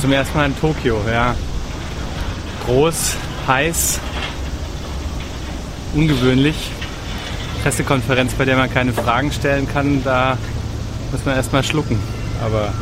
[0.00, 1.34] Zum ersten Mal in Tokio, ja.
[2.64, 3.14] Groß,
[3.48, 3.98] heiß,
[5.94, 6.70] ungewöhnlich.
[7.62, 10.38] Pressekonferenz, bei der man keine Fragen stellen kann, da
[11.10, 11.98] muss man erstmal schlucken.
[12.44, 12.72] Aber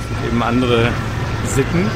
[0.00, 0.90] es sind eben andere
[1.54, 1.90] Sitten.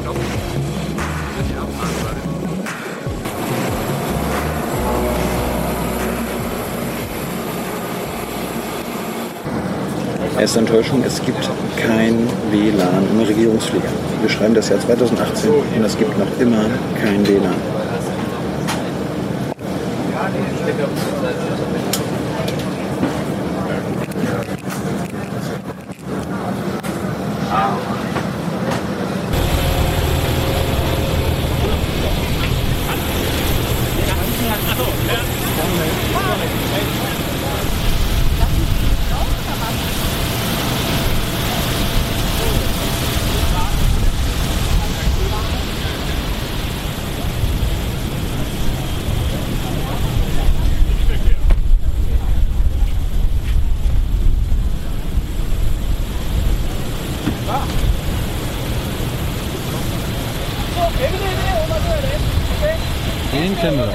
[0.00, 0.16] Stopp.
[10.32, 13.88] Die Erste Enttäuschung, es gibt kein WLAN im Regierungsflieger.
[14.20, 16.66] Wir schreiben das Jahr 2018 und es gibt noch immer
[17.00, 17.54] kein WLAN.
[63.32, 63.92] Den kennen wir.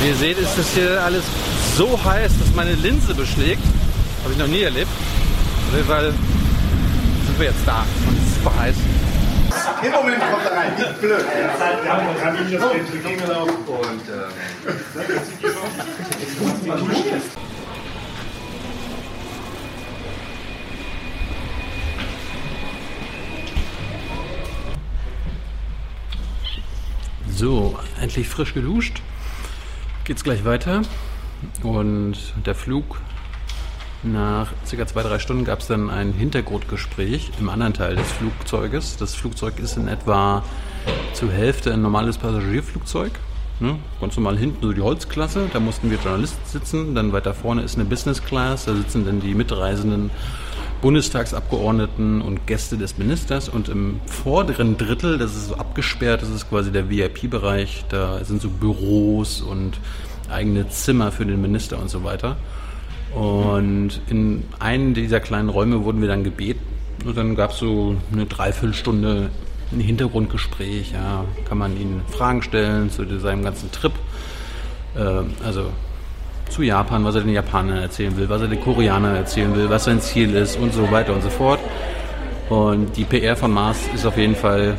[0.00, 1.22] Wie ihr seht, ist das hier alles
[1.76, 3.60] so heiß, dass meine Linse beschlägt.
[4.22, 4.88] Habe ich noch nie erlebt.
[5.68, 6.12] Auf jeden Fall
[7.26, 8.76] sind wir jetzt da und es ist super heiß.
[9.84, 11.24] Im Moment kommt er rein, nicht blöd.
[11.82, 12.06] Wir haben
[27.34, 29.02] So, endlich frisch geduscht.
[30.06, 30.82] Geht's gleich weiter.
[31.64, 33.00] Und der Flug
[34.04, 38.96] nach circa zwei, drei Stunden gab es dann ein Hintergrundgespräch im anderen Teil des Flugzeuges.
[38.98, 40.44] Das Flugzeug ist in etwa
[41.12, 43.10] zur Hälfte ein normales Passagierflugzeug.
[43.58, 43.80] Ne?
[44.00, 46.94] Ganz normal hinten so die Holzklasse, da mussten wir Journalisten sitzen.
[46.94, 50.10] Dann weiter vorne ist eine Business Class, da sitzen dann die mitreisenden
[50.80, 53.48] Bundestagsabgeordneten und Gäste des Ministers.
[53.48, 58.42] Und im vorderen Drittel, das ist so abgesperrt, das ist quasi der VIP-Bereich, da sind
[58.42, 59.78] so Büros und
[60.28, 62.36] eigene Zimmer für den Minister und so weiter.
[63.14, 66.60] Und in einen dieser kleinen Räume wurden wir dann gebeten.
[67.04, 69.30] Und dann gab es so eine Dreiviertelstunde
[69.72, 70.92] ein Hintergrundgespräch.
[70.92, 73.92] Ja, kann man ihnen Fragen stellen zu seinem ganzen Trip.
[74.94, 75.70] Äh, also
[76.48, 79.84] zu Japan, was er den Japanern erzählen will, was er den Koreanern erzählen will, was
[79.84, 81.60] sein Ziel ist und so weiter und so fort.
[82.48, 84.76] Und die PR von Mars ist auf jeden Fall,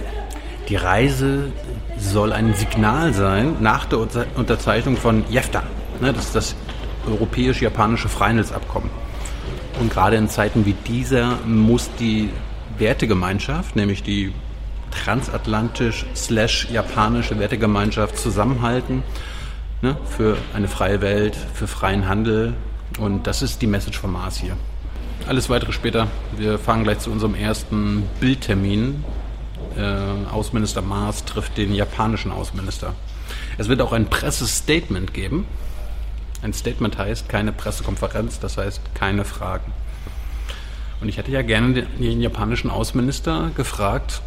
[0.69, 1.51] die Reise
[1.97, 5.63] soll ein Signal sein nach der Unter- Unterzeichnung von JEFTA.
[5.99, 6.55] Ne, das ist das
[7.07, 8.89] europäisch-japanische Freihandelsabkommen.
[9.79, 12.29] Und gerade in Zeiten wie dieser muss die
[12.77, 14.33] Wertegemeinschaft, nämlich die
[14.91, 19.03] transatlantisch-japanische Wertegemeinschaft zusammenhalten
[19.81, 22.53] ne, für eine freie Welt, für freien Handel.
[22.99, 24.57] Und das ist die Message von Mars hier.
[25.27, 26.07] Alles weitere später.
[26.37, 29.03] Wir fahren gleich zu unserem ersten Bildtermin.
[29.75, 32.93] Äh, Außenminister Maas trifft den japanischen Außenminister.
[33.57, 35.45] Es wird auch ein Pressestatement geben.
[36.41, 39.73] Ein Statement heißt keine Pressekonferenz, das heißt keine Fragen.
[41.01, 44.21] Und ich hätte ja gerne den, den japanischen Außenminister gefragt,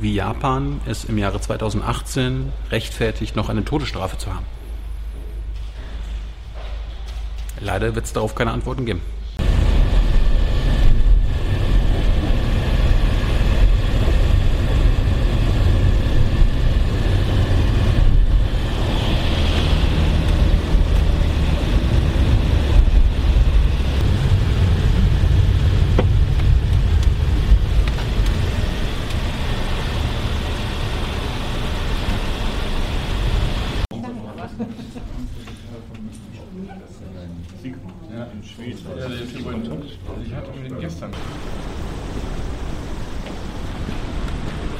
[0.00, 4.46] wie Japan es im Jahre 2018 rechtfertigt, noch eine Todesstrafe zu haben.
[7.60, 9.00] Leider wird es darauf keine Antworten geben.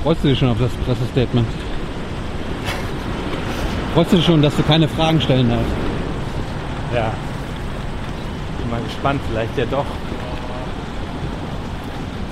[0.07, 1.49] Freust du dich schon auf das Pressestatement?
[3.93, 5.67] Freust du dich schon, dass du keine Fragen stellen darfst?
[6.95, 7.13] Ja.
[8.61, 9.81] Bin mal gespannt, vielleicht ja doch.
[9.81, 9.89] Ist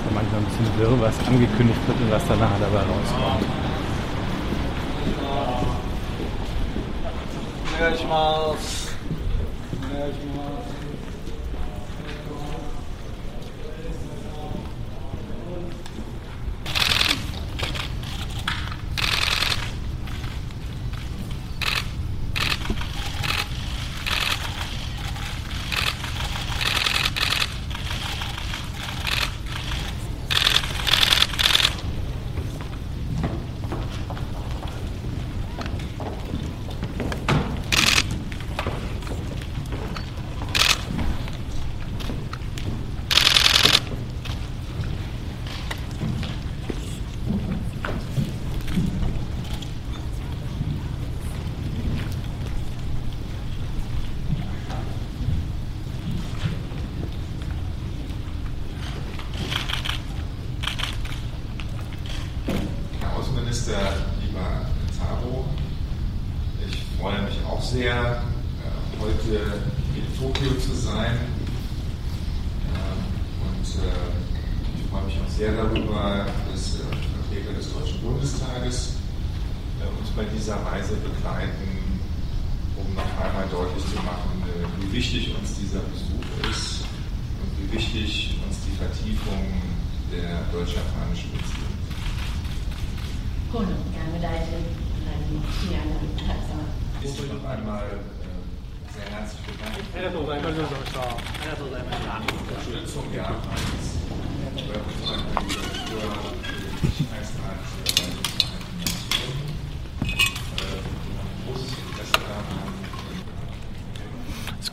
[0.05, 3.45] ja manchmal ein bisschen wirr, was angekündigt wird und was danach dabei rauskommt.
[9.95, 10.34] 願い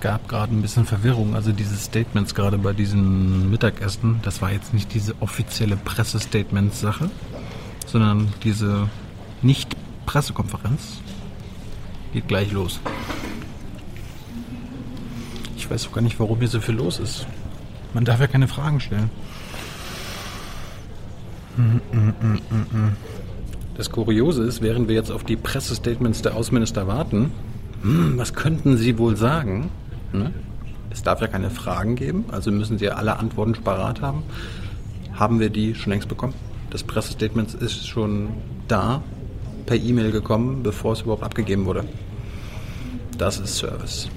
[0.03, 1.35] gab gerade ein bisschen Verwirrung.
[1.35, 7.09] Also diese Statements gerade bei diesem Mittagessen, das war jetzt nicht diese offizielle Pressestatements-Sache,
[7.87, 8.89] sondern diese
[9.43, 10.99] Nicht-Pressekonferenz.
[12.13, 12.81] Geht gleich los.
[15.57, 17.27] Ich weiß auch gar nicht, warum hier so viel los ist.
[17.95, 19.09] Man darf ja keine Fragen stellen.
[23.77, 27.31] Das Kuriose ist, während wir jetzt auf die Pressestatements der Außenminister warten,
[27.83, 29.71] hm, was könnten Sie wohl sagen?
[30.14, 30.34] Ne?
[30.90, 34.24] Es darf ja keine Fragen geben, also müssen Sie ja alle Antworten parat haben.
[35.14, 36.34] Haben wir die schon längst bekommen?
[36.70, 38.30] Das Pressestatement ist schon
[38.68, 39.02] da,
[39.66, 41.84] per E-Mail gekommen, bevor es überhaupt abgegeben wurde.
[43.18, 44.10] Das ist Service.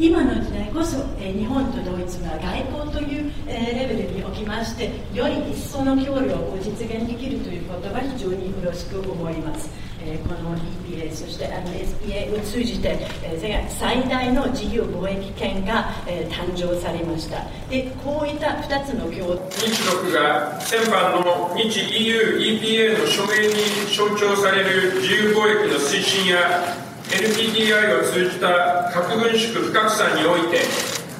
[0.00, 9.68] 今の時代こそ、えー日本とドイツが外交という、えーレベルにおきましてより一層の協力を実現できるということが非常によろしく思います、
[10.05, 17.43] えこの EPA そしてあの SPA を通じて、えー世界最大の自由貿易圏が、えー誕生されました。
[17.69, 23.53] でこういった2つの共日独が先般の日 EU EPA の署名に
[23.95, 26.75] 象徴される自由貿易の推進や
[27.09, 30.59] NPTI を通じた核軍縮不拡散において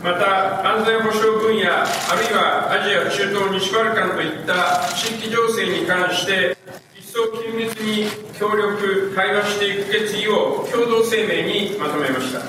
[0.03, 1.85] また安全保障分野あ
[2.15, 6.54] るいはアジア中東西バルカンといった地域情勢に関して
[7.14, 8.06] 一層緊密に
[8.38, 12.40] 協力対話していく決意を共同声明にまとめました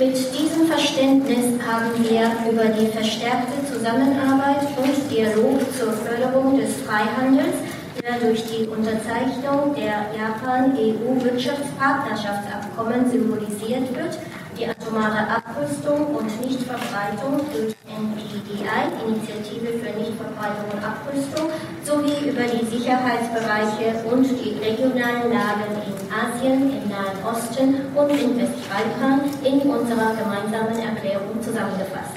[0.00, 7.56] Mit diesem Verständnis haben wir über die verstärkte Zusammenarbeit und Dialog zur Förderung des Freihandels,
[8.02, 14.18] der durch die Unterzeichnung der Japan-EU-Wirtschaftspartnerschaftsabkommen symbolisiert wird,
[14.57, 21.49] die atomare Abrüstung und Nichtverbreitung durch NPDI, Initiative für Nichtverbreitung und Abrüstung,
[21.83, 28.39] sowie über die Sicherheitsbereiche und die regionalen Lagen in Asien, im Nahen Osten und im
[28.39, 32.15] Westbalkan in unserer gemeinsamen Erklärung zusammengefasst.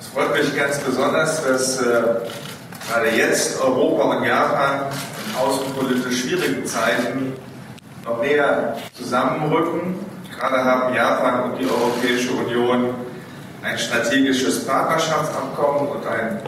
[0.00, 2.02] Es freut mich ganz besonders, dass äh,
[2.88, 4.86] gerade jetzt Europa und Japan
[5.26, 7.34] in außenpolitisch schwierigen Zeiten
[8.04, 10.11] noch näher zusammenrücken.
[10.42, 12.92] Gerade haben Japan und die Europäische Union
[13.62, 16.40] ein strategisches Partnerschaftsabkommen und ein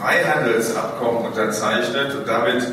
[0.00, 2.64] Freihandelsabkommen unterzeichnet und damit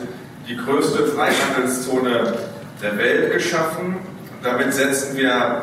[0.47, 2.33] die größte Freihandelszone
[2.81, 3.97] der Welt geschaffen.
[3.97, 5.61] Und damit setzen wir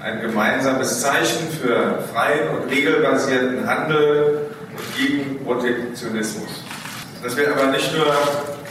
[0.00, 6.62] ein gemeinsames Zeichen für freien und regelbasierten Handel und gegen Protektionismus.
[7.20, 8.06] Dass wir aber nicht nur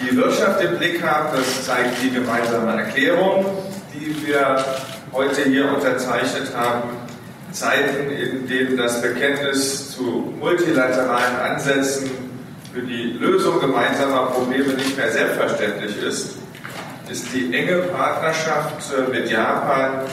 [0.02, 3.46] die Wirtschaft im Blick haben, das zeigt die gemeinsame Erklärung,
[3.94, 4.64] die wir
[5.12, 6.89] heute hier unterzeichnet haben.
[7.51, 12.10] Zeiten, in denen das Bekenntnis zu multilateralen Ansätzen
[12.74, 16.38] für die Lösung gemeinsamer Probleme nicht mehr selbstverständlich ist,
[17.10, 20.03] ist die enge Partnerschaft äh, mit Japan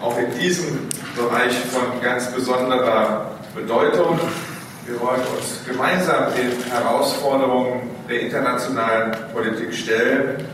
[0.00, 4.20] auch in diesem Bereich von ganz besonderer Bedeutung.
[4.86, 10.46] Wir wollen uns gemeinsam den Herausforderungen der internationalen Politik stellen.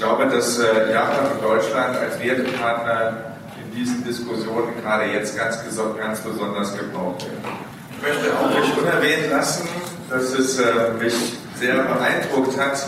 [0.00, 5.58] Glaube, dass äh, Japan und Deutschland als Wertepartner in in diesen Diskussionen gerade jetzt ganz,
[5.98, 7.58] ganz besonders gebraucht werden.
[7.96, 9.68] Ich möchte auch nicht unerwähnt lassen,
[10.08, 11.14] dass es äh, mich
[11.56, 12.86] sehr beeindruckt hat,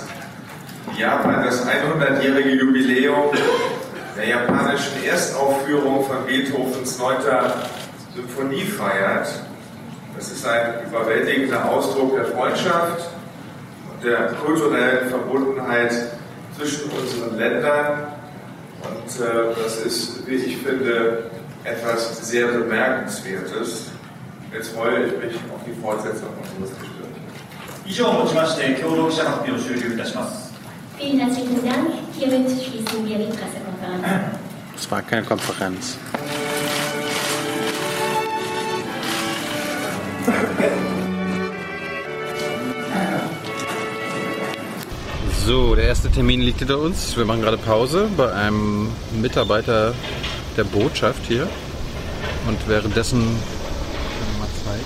[0.98, 3.30] Japan das 100-jährige Jubiläum
[4.16, 7.16] der japanischen Erstaufführung von Beethovens 9.
[8.14, 9.28] Symphonie feiert.
[10.16, 13.08] Das ist ein überwältigender Ausdruck der Freundschaft
[13.92, 15.92] und der kulturellen Verbundenheit
[16.57, 18.13] zwischen unseren Ländern.
[18.83, 21.31] Und äh, das ist, wie ich finde,
[21.63, 23.91] etwas sehr Bemerkenswertes.
[24.53, 26.97] Jetzt freue ich mich auf die Fortsetzung unseres Gesprächs.
[27.89, 30.53] 以上をもちまして共同記者発表を終了いたします
[30.99, 31.93] Vielen herzlichen Dank.
[32.17, 34.03] Hiermit schließen wir die Pressekonferenz.
[34.75, 35.97] Es war keine Konferenz.
[45.44, 47.16] So, der erste Termin liegt hinter uns.
[47.16, 49.92] Wir machen gerade Pause bei einem Mitarbeiter
[50.56, 51.48] der Botschaft hier.
[52.46, 53.40] Und währenddessen können
[54.34, 54.84] wir mal zeigen.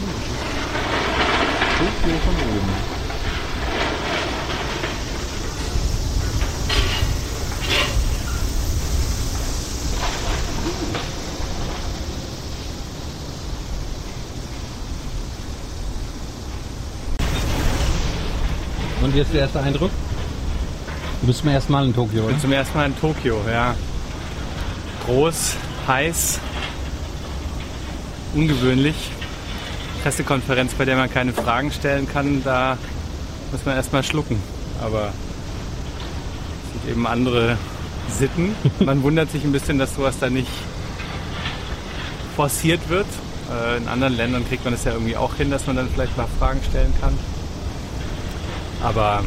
[1.76, 2.96] Tokio von oben.
[19.02, 19.90] Und wie ist der erste Eindruck?
[21.26, 22.32] Du bist zum ersten Mal in Tokio, Ich oder?
[22.34, 23.74] bin zum ersten Mal in Tokio, ja.
[25.06, 25.54] Groß,
[25.88, 26.38] heiß,
[28.32, 28.94] ungewöhnlich.
[30.04, 32.78] Pressekonferenz, bei der man keine Fragen stellen kann, da
[33.50, 34.40] muss man erstmal schlucken.
[34.80, 35.08] Aber
[36.76, 37.58] es sind eben andere
[38.16, 38.54] Sitten.
[38.84, 40.46] Man wundert sich ein bisschen, dass sowas da nicht
[42.36, 43.06] forciert wird.
[43.50, 46.16] Äh, In anderen Ländern kriegt man es ja irgendwie auch hin, dass man dann vielleicht
[46.16, 47.18] mal Fragen stellen kann.
[48.80, 49.24] Aber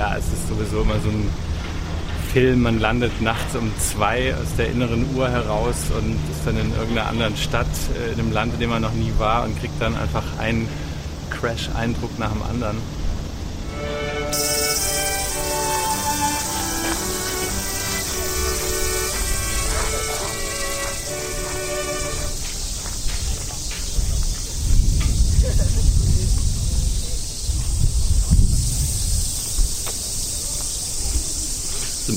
[0.00, 1.30] ja, es ist sowieso immer so ein
[2.32, 6.72] Film, man landet nachts um zwei aus der inneren Uhr heraus und ist dann in
[6.72, 9.78] irgendeiner anderen Stadt, äh, in einem Land, in dem man noch nie war und kriegt
[9.78, 10.66] dann einfach einen
[11.28, 12.78] Crash-Eindruck nach dem anderen.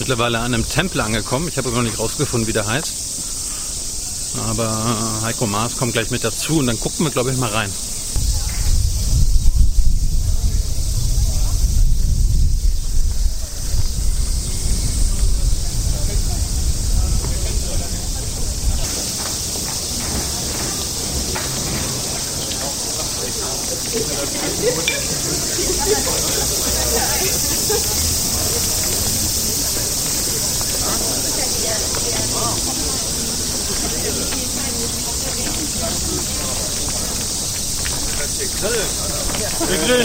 [0.04, 1.48] Mittlerweile an einem Tempel angekommen.
[1.48, 2.94] Ich habe aber noch nicht rausgefunden, wie der heißt.
[4.50, 7.72] Aber Heiko Maas kommt gleich mit dazu und dann gucken wir, glaube ich, mal rein.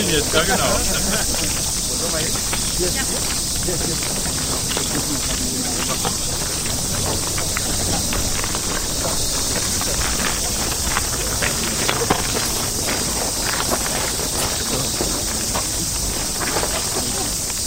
[0.09, 0.79] Wir ja genau.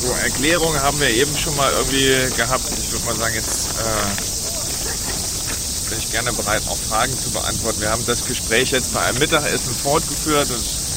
[0.02, 2.64] So, Erklärungen haben wir eben schon mal irgendwie gehabt.
[2.80, 3.82] Ich würde mal sagen, jetzt äh,
[5.90, 7.82] bin ich gerne bereit, auch Fragen zu beantworten.
[7.82, 10.50] Wir haben das Gespräch jetzt bei einem Mittagessen fortgeführt.
[10.50, 10.92] Das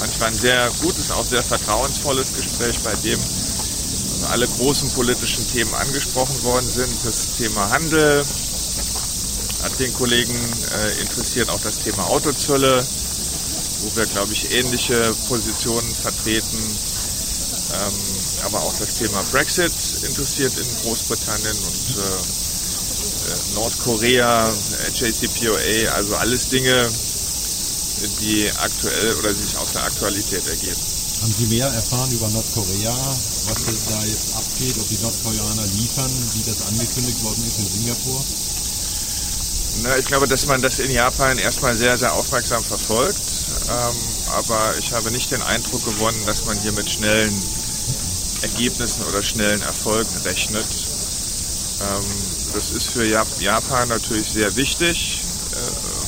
[0.00, 0.70] manchmal ein sehr
[1.10, 6.92] gutes, auch sehr vertrauensvolles Gespräch, bei dem also alle großen politischen Themen angesprochen worden sind.
[7.04, 8.24] Das Thema Handel
[9.62, 12.84] hat den Kollegen äh, interessiert, auch das Thema Autozölle,
[13.82, 16.58] wo wir, glaube ich, ähnliche Positionen vertreten.
[17.72, 17.92] Ähm,
[18.44, 26.16] aber auch das Thema Brexit interessiert in Großbritannien und äh, äh, Nordkorea, äh, JCPOA, also
[26.16, 26.88] alles Dinge,
[28.20, 30.89] die aktuell oder sich aus der Aktualität ergeben.
[31.30, 36.42] Haben Sie mehr erfahren über Nordkorea, was da jetzt abgeht, ob die Nordkoreaner liefern, wie
[36.42, 38.24] das angekündigt worden ist in Singapur?
[39.84, 43.22] Na, ich glaube, dass man das in Japan erstmal sehr, sehr aufmerksam verfolgt.
[43.68, 43.96] Ähm,
[44.32, 47.40] aber ich habe nicht den Eindruck gewonnen, dass man hier mit schnellen
[48.42, 50.66] Ergebnissen oder schnellen Erfolgen rechnet.
[51.80, 52.06] Ähm,
[52.54, 55.20] das ist für Jap- Japan natürlich sehr wichtig,
[55.52, 55.56] äh,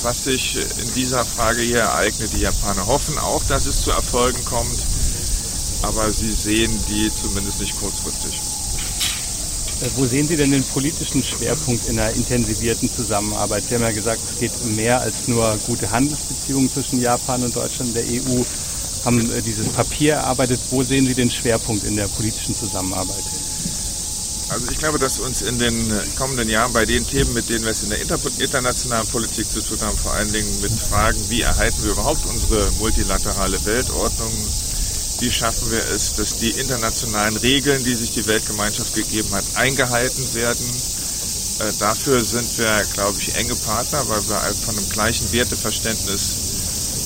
[0.03, 2.33] was sich in dieser Frage hier ereignet.
[2.35, 4.85] Die Japaner hoffen auch, dass es zu Erfolgen kommt,
[5.83, 8.35] aber sie sehen die zumindest nicht kurzfristig.
[9.83, 13.65] Äh, Wo sehen Sie denn den politischen Schwerpunkt in einer intensivierten Zusammenarbeit?
[13.69, 17.55] Sie haben ja gesagt, es geht um mehr als nur gute Handelsbeziehungen zwischen Japan und
[17.55, 18.43] Deutschland und der EU.
[19.05, 20.61] Haben äh, dieses Papier erarbeitet.
[20.71, 23.25] Wo sehen Sie den Schwerpunkt in der politischen Zusammenarbeit?
[24.53, 27.71] Also ich glaube, dass uns in den kommenden Jahren bei den Themen, mit denen wir
[27.71, 28.01] es in der
[28.39, 32.71] internationalen Politik zu tun haben, vor allen Dingen mit Fragen, wie erhalten wir überhaupt unsere
[32.79, 34.31] multilaterale Weltordnung,
[35.23, 40.35] wie schaffen wir es, dass die internationalen Regeln, die sich die Weltgemeinschaft gegeben hat, eingehalten
[40.35, 40.67] werden.
[41.61, 44.37] Äh, dafür sind wir, glaube ich, enge Partner, weil wir
[44.67, 46.39] von einem gleichen Werteverständnis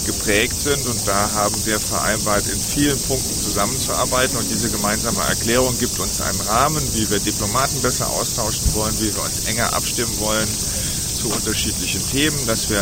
[0.06, 0.86] geprägt sind.
[0.86, 4.38] Und da haben wir vereinbart, in vielen Punkten zusammenzuarbeiten.
[4.38, 9.14] Und diese gemeinsame Erklärung gibt uns einen Rahmen, wie wir Diplomaten besser austauschen wollen, wie
[9.14, 10.48] wir uns enger abstimmen wollen
[11.16, 12.80] zu unterschiedlichen Themen, dass wir,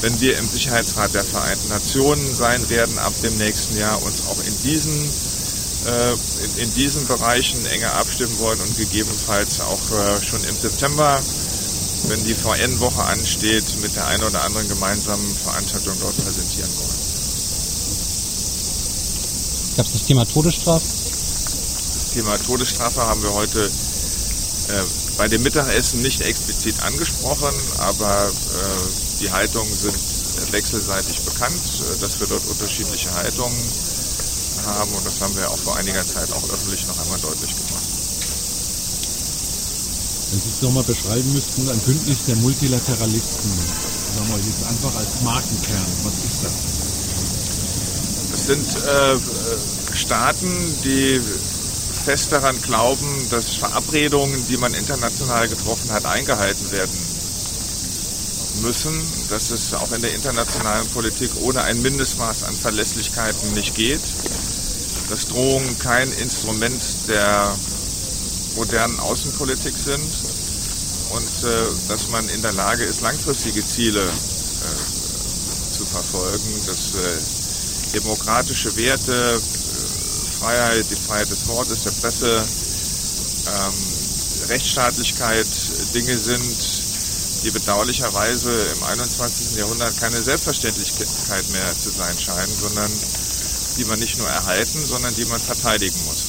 [0.00, 4.38] wenn wir im Sicherheitsrat der Vereinten Nationen sein werden, ab dem nächsten Jahr uns auch
[4.44, 5.08] in diesen
[5.86, 11.20] äh, in, in, diesen Bereichen enger abstimmen wollen und gegebenenfalls auch äh, schon im September
[12.08, 16.98] wenn die VN-Woche ansteht, mit der einen oder anderen gemeinsamen Veranstaltung dort präsentieren wollen.
[19.76, 20.84] Gab es das Thema Todesstrafe?
[20.84, 23.70] Das Thema Todesstrafe haben wir heute
[25.16, 29.94] bei dem Mittagessen nicht explizit angesprochen, aber äh, die Haltungen sind
[30.50, 33.58] wechselseitig bekannt, äh, dass wir dort unterschiedliche Haltungen
[34.66, 37.84] haben und das haben wir auch vor einiger Zeit auch öffentlich noch einmal deutlich gemacht.
[40.30, 43.50] Wenn Sie es nochmal beschreiben müssten, ein Bündnis der Multilateralisten,
[44.14, 46.52] sagen wir jetzt einfach als Markenkern, was ist das?
[48.30, 50.48] Das sind äh, Staaten,
[50.84, 51.20] die
[52.04, 56.98] fest daran glauben, dass Verabredungen, die man international getroffen hat, eingehalten werden
[58.62, 58.92] müssen,
[59.28, 64.00] dass es auch in der internationalen Politik ohne ein Mindestmaß an Verlässlichkeiten nicht geht,
[65.08, 67.54] dass Drohungen kein Instrument der
[68.56, 70.10] modernen Außenpolitik sind
[71.10, 77.94] und äh, dass man in der Lage ist, langfristige Ziele äh, zu verfolgen, dass äh,
[77.94, 79.40] demokratische Werte,
[80.40, 82.42] Freiheit, die Freiheit des Wortes, der Presse,
[83.46, 85.46] ähm, Rechtsstaatlichkeit
[85.94, 89.56] Dinge sind, die bedauerlicherweise im 21.
[89.56, 92.90] Jahrhundert keine Selbstverständlichkeit mehr zu sein scheinen, sondern
[93.76, 96.24] die man nicht nur erhalten, sondern die man verteidigen muss.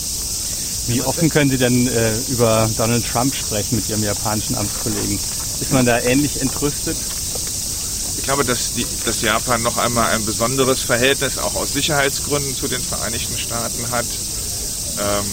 [0.87, 5.15] Wie offen können Sie denn äh, über Donald Trump sprechen mit Ihrem japanischen Amtskollegen?
[5.15, 6.97] Ist man da ähnlich entrüstet?
[8.21, 12.67] Ich glaube, dass, die, dass Japan noch einmal ein besonderes Verhältnis auch aus Sicherheitsgründen zu
[12.67, 14.05] den Vereinigten Staaten hat.
[14.99, 15.25] Ähm,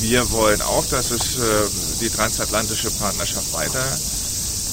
[0.00, 1.40] wir wollen auch, dass es äh,
[2.00, 3.84] die transatlantische Partnerschaft weiter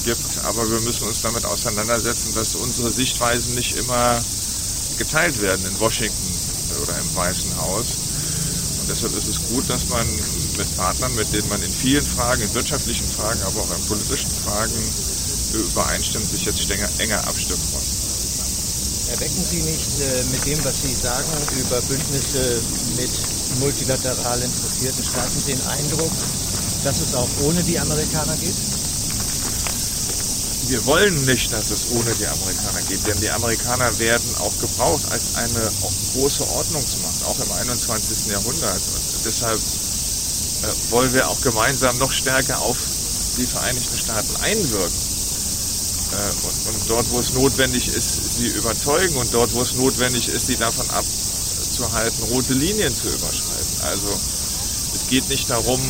[0.04, 4.20] gibt, aber wir müssen uns damit auseinandersetzen, dass unsere Sichtweisen nicht immer
[4.98, 6.34] geteilt werden in Washington
[6.82, 7.86] oder im Weißen Haus.
[8.80, 10.06] Und deshalb ist es gut, dass man
[10.58, 14.30] mit Partnern, mit denen man in vielen Fragen, in wirtschaftlichen Fragen, aber auch in politischen
[14.44, 15.13] Fragen
[15.58, 19.08] übereinstimmt, sich jetzt enger abstimmen muss.
[19.10, 22.60] Erwecken Sie nicht äh, mit dem, was Sie sagen über Bündnisse
[22.96, 23.10] mit
[23.60, 26.12] multilateral interessierten Staaten den Eindruck,
[26.82, 28.56] dass es auch ohne die Amerikaner geht?
[30.68, 35.02] wir wollen nicht, dass es ohne die Amerikaner geht, denn die Amerikaner werden auch gebraucht
[35.10, 35.70] als eine
[36.12, 38.32] große Ordnungsmacht, auch im 21.
[38.32, 38.80] Jahrhundert.
[38.80, 42.78] Und deshalb äh, wollen wir auch gemeinsam noch stärker auf
[43.36, 45.03] die Vereinigten Staaten einwirken.
[46.14, 50.28] Äh, und, und, dort, wo es notwendig ist, sie überzeugen und dort, wo es notwendig
[50.28, 53.80] ist, sie davon abzuhalten, rote Linien zu überschreiten.
[53.82, 54.08] Also
[54.94, 55.80] es geht nicht darum,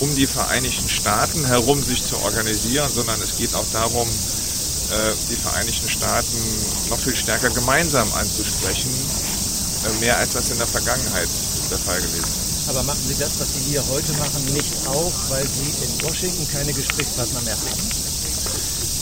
[0.00, 5.36] um die Vereinigten Staaten herum sich zu organisieren, sondern es geht auch darum, äh, die
[5.36, 6.38] Vereinigten Staaten
[6.90, 11.28] noch viel stärker gemeinsam anzusprechen, äh, mehr als das in der Vergangenheit
[11.70, 12.68] der Fall gewesen ist.
[12.68, 16.46] Aber machen Sie das, was Sie hier heute machen, nicht auch, weil Sie in Washington
[16.52, 18.01] keine Gesprächspartner mehr haben?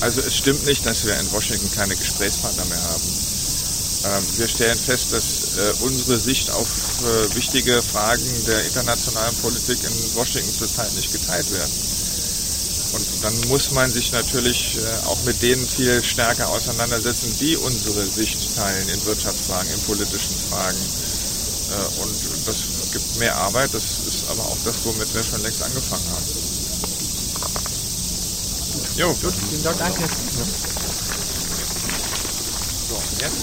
[0.00, 3.02] Also es stimmt nicht, dass wir in Washington keine Gesprächspartner mehr haben.
[4.02, 6.68] Ähm, wir stellen fest, dass äh, unsere Sicht auf
[7.04, 11.72] äh, wichtige Fragen der internationalen Politik in Washington zurzeit nicht geteilt werden.
[12.92, 18.06] Und dann muss man sich natürlich äh, auch mit denen viel stärker auseinandersetzen, die unsere
[18.06, 20.78] Sicht teilen in Wirtschaftsfragen, in politischen Fragen.
[22.02, 22.56] Und das
[22.92, 26.59] gibt mehr Arbeit, das ist aber auch das, womit wir schon längst angefangen haben.
[29.00, 29.32] Jo, gut.
[29.48, 29.78] Vielen Dank.
[29.78, 30.02] Danke.
[32.86, 33.36] So, jetzt.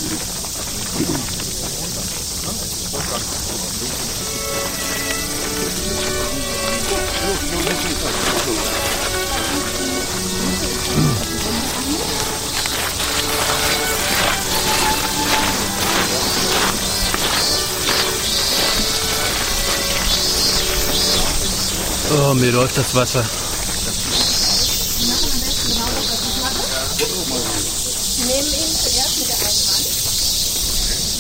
[22.12, 23.26] Oh, mir läuft das Wasser.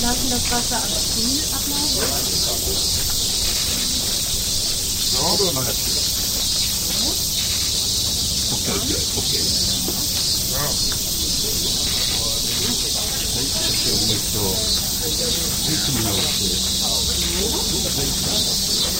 [0.07, 1.99] lassen das Wasser am Stiel ablaufen.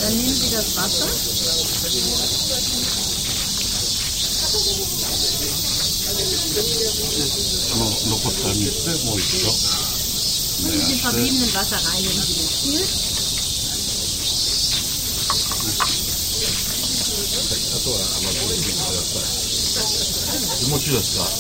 [0.02, 1.08] Dann nehmen Sie das Wasser.
[10.64, 12.82] Und in dem verbliebenen Wasser reinigen Sie den Stiel.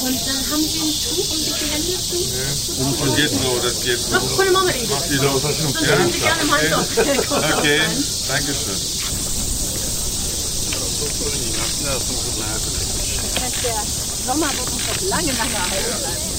[0.01, 2.17] Und dann haben Sie ein Tuch, um sich die Hände zu...
[2.99, 4.15] Das geht so, das geht so.
[4.15, 5.39] Ach, volle Mama, die Macht die doch.
[5.39, 6.87] Dann können Sie gerne im Handtuch.
[7.59, 7.81] Okay,
[8.27, 8.81] danke schön.
[13.63, 13.85] Der
[14.25, 16.37] Sommer wird uns noch lange, lange erhalten bleiben.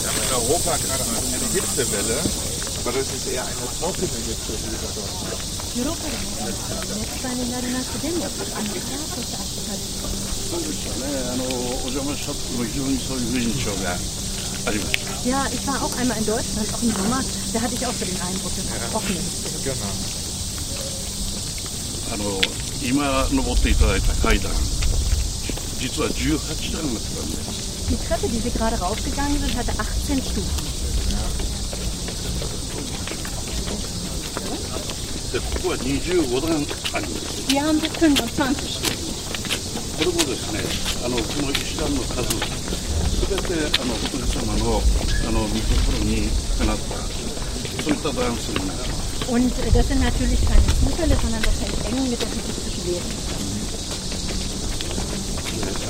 [0.00, 2.22] Wir haben in Europa gerade eine Hitzewelle,
[2.83, 5.59] aber das ist eher eine trockene Hitzewelle dort.
[5.77, 6.49] ヨーロッパでも
[6.97, 11.13] 熱帯になりますでもあのカラッとした暑さですそうでしたね。
[11.29, 15.09] あのお邪魔した時も非常にそういう印象がありました。
[15.29, 17.21] Ja, ich war auch einmal in Deutschland, auch im Sommer.
[17.53, 19.45] Da hatte ich auch so den Eindruck, dass es trocken ist.
[22.11, 22.41] あの
[22.81, 24.51] 今登っていただいた階段、
[25.77, 27.69] 実は18段の階段です。
[27.89, 30.72] Die Treppe, die Sie gerade raufgegangen sind, hatte 18 Stufen.
[35.38, 36.54] ってここは25段
[36.94, 37.42] あります。
[39.98, 40.62] これもですね、
[41.02, 44.78] あのこの石段の数、すべてあの仏様の
[45.26, 48.78] あの御心にかな、そういった段数になり。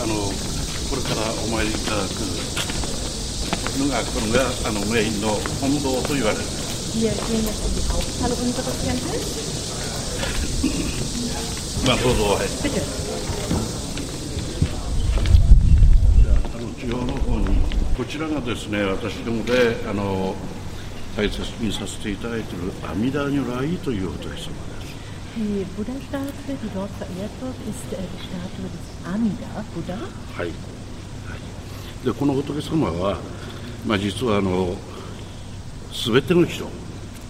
[0.00, 0.33] あの
[0.88, 2.14] これからお参りいただく
[3.76, 5.28] のが、これがあのメイの
[5.61, 6.63] 本堂と言われる。
[6.96, 9.54] Wir gehen jetzt in die Haupthalle unseres Tempels.
[11.85, 12.46] まあどうぞはい。
[12.62, 12.80] Bitte.
[16.54, 17.57] あの中央の方に
[17.96, 20.37] こちらがですね私どもであの
[21.16, 24.48] 大切にさせていただいている阿弥陀如来という仏様です
[25.37, 29.98] Die Buddha-Statue, die dort verehrt wird, ist äh, die Statue des Amida Buddha.
[30.37, 30.52] はい、は
[32.04, 33.18] い、でこの仏様は、
[33.85, 34.76] まあ、実はあの
[35.92, 36.68] 全ての人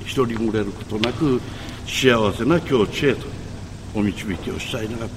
[0.03, 1.41] 一人漏れることなく
[1.85, 3.27] 幸せな境地へと
[3.95, 5.07] お導きをしたいなが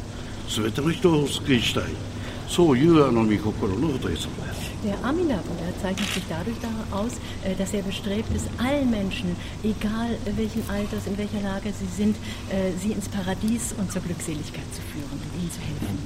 [0.48, 1.84] 全ての人を救いしたい
[2.48, 7.12] そういうあの御心の仏様です Der Amida Buddha zeichnet sich dadurch da aus,
[7.44, 12.16] äh, dass er bestrebt ist, allen Menschen, egal welchen Alters, in welcher Lage sie sind,
[12.50, 15.98] äh, sie ins Paradies und zur Glückseligkeit zu führen und ihnen zu helfen.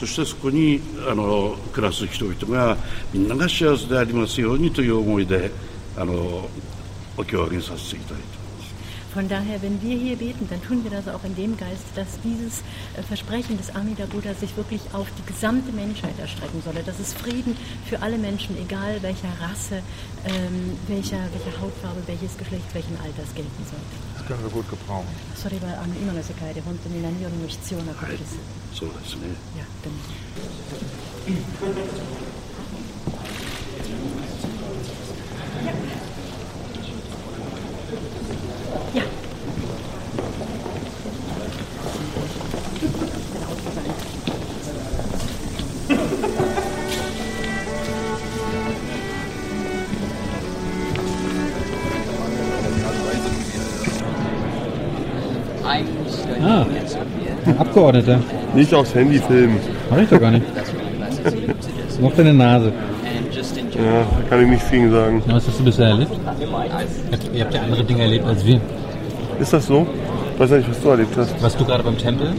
[0.00, 2.76] そしてそこにあの暮らす人々が
[3.12, 5.50] みんなが幸せでありますようにという思いで
[5.96, 6.48] あの
[7.16, 8.36] お経をあげさせていただいてます
[9.16, 12.20] Von daher, wenn wir hier beten, dann tun wir das auch in dem Geist, dass
[12.22, 12.60] dieses
[12.98, 16.82] äh, Versprechen des Amida Buddha sich wirklich auf die gesamte Menschheit erstrecken solle.
[16.82, 19.80] Dass es Frieden für alle Menschen, egal welcher Rasse,
[20.26, 24.09] ähm, welcher, welcher Hautfarbe, welches Geschlecht, welchen Alters gelten sollte.
[24.30, 25.06] Das können wir gut gebrauchen.
[25.34, 28.38] それはあの今の世界で本当に何よりも必要なことです。
[28.74, 29.92] そうですね Ja, dann.
[38.94, 39.19] Ja.
[56.61, 58.19] Ah, ein Abgeordneter.
[58.53, 59.57] Nicht aufs Handy filmen.
[59.89, 60.45] Mach ich doch gar nicht.
[61.99, 62.71] Noch deine Nase.
[63.75, 65.23] Ja, kann ich nichts gegen sagen.
[65.27, 66.11] Was hast du bisher erlebt?
[67.33, 68.59] Ihr habt, ja andere Dinge erlebt als wir.
[69.39, 69.87] Ist das so?
[70.33, 71.41] Ich weiß nicht, was du erlebt hast.
[71.41, 72.27] Warst du gerade beim Tempel?
[72.29, 72.35] Hm?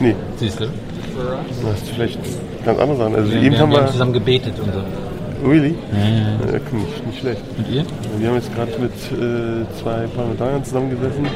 [0.00, 0.14] Nee.
[0.36, 0.64] Siehst du?
[0.64, 2.18] Du hast vielleicht
[2.64, 3.14] ganz andere Sachen.
[3.14, 3.78] Also Wir, eben wir, haben wir...
[3.80, 5.48] haben zusammen gebetet und so.
[5.48, 5.74] Really?
[5.92, 6.52] Ja, ja, ja.
[6.52, 7.42] Ja, nicht, nicht schlecht.
[7.56, 7.84] Und ihr?
[8.18, 11.26] Wir haben jetzt gerade mit äh, zwei Parlamentariern zusammengesessen,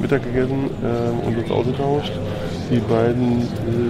[0.00, 2.12] Mittag gegessen ähm, und uns ausgetauscht.
[2.70, 3.44] Die beiden äh,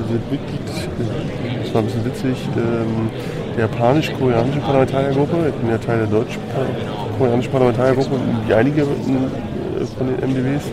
[0.09, 3.11] sind Mitglied, äh, das war ein bisschen witzig, ähm,
[3.57, 5.49] der japanisch-koreanischen Parlamentariergruppe.
[5.49, 8.87] Ich bin ja Teil der deutsch-koreanischen Parlamentariergruppe, wie einige äh,
[9.97, 10.64] von den MDWs.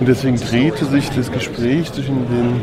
[0.00, 2.60] Und deswegen drehte sich das Gespräch zwischen den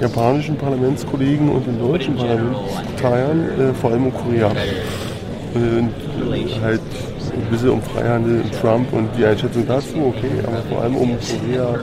[0.00, 4.50] japanischen Parlamentskollegen und den deutschen Parlamentariern äh, vor allem um Korea.
[5.54, 5.90] Und
[6.34, 6.80] äh, halt
[7.36, 11.80] ein bisschen um Freihandel, Trump und die Einschätzung dazu, okay, aber vor allem um Korea,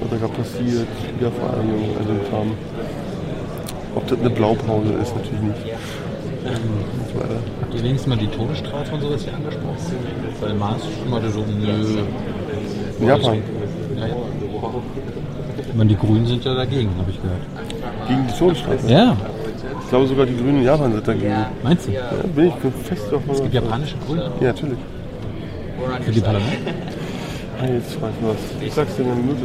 [0.00, 2.50] was da gerade passiert, Wiedervereinigung, also Kram.
[3.94, 5.66] Ob das eine Blaupause ist, natürlich nicht.
[7.74, 9.76] ihr wenigstens mal die Todesstrafe und sowas hier angesprochen?
[10.40, 12.02] Weil Mars meinte so, nö.
[13.00, 13.42] In Japan.
[13.96, 14.16] Ja, ja.
[15.68, 17.40] Ich meine, die Grünen sind ja dagegen, habe ich gehört.
[18.08, 18.88] Gegen die Todesstrafe?
[18.88, 19.16] Ja.
[19.82, 21.34] Ich glaube sogar die Grünen in Japan sind dagegen.
[21.62, 21.92] Meinst du?
[21.92, 23.34] Ja, bin ich bin fest davon.
[23.34, 24.30] Es gibt japanische Grüne?
[24.40, 24.78] Ja, natürlich.
[26.02, 26.52] Für die Parlament?
[27.60, 28.66] Ah, jetzt weiß ich was.
[28.66, 29.42] Ich sag's dir in einer Minute.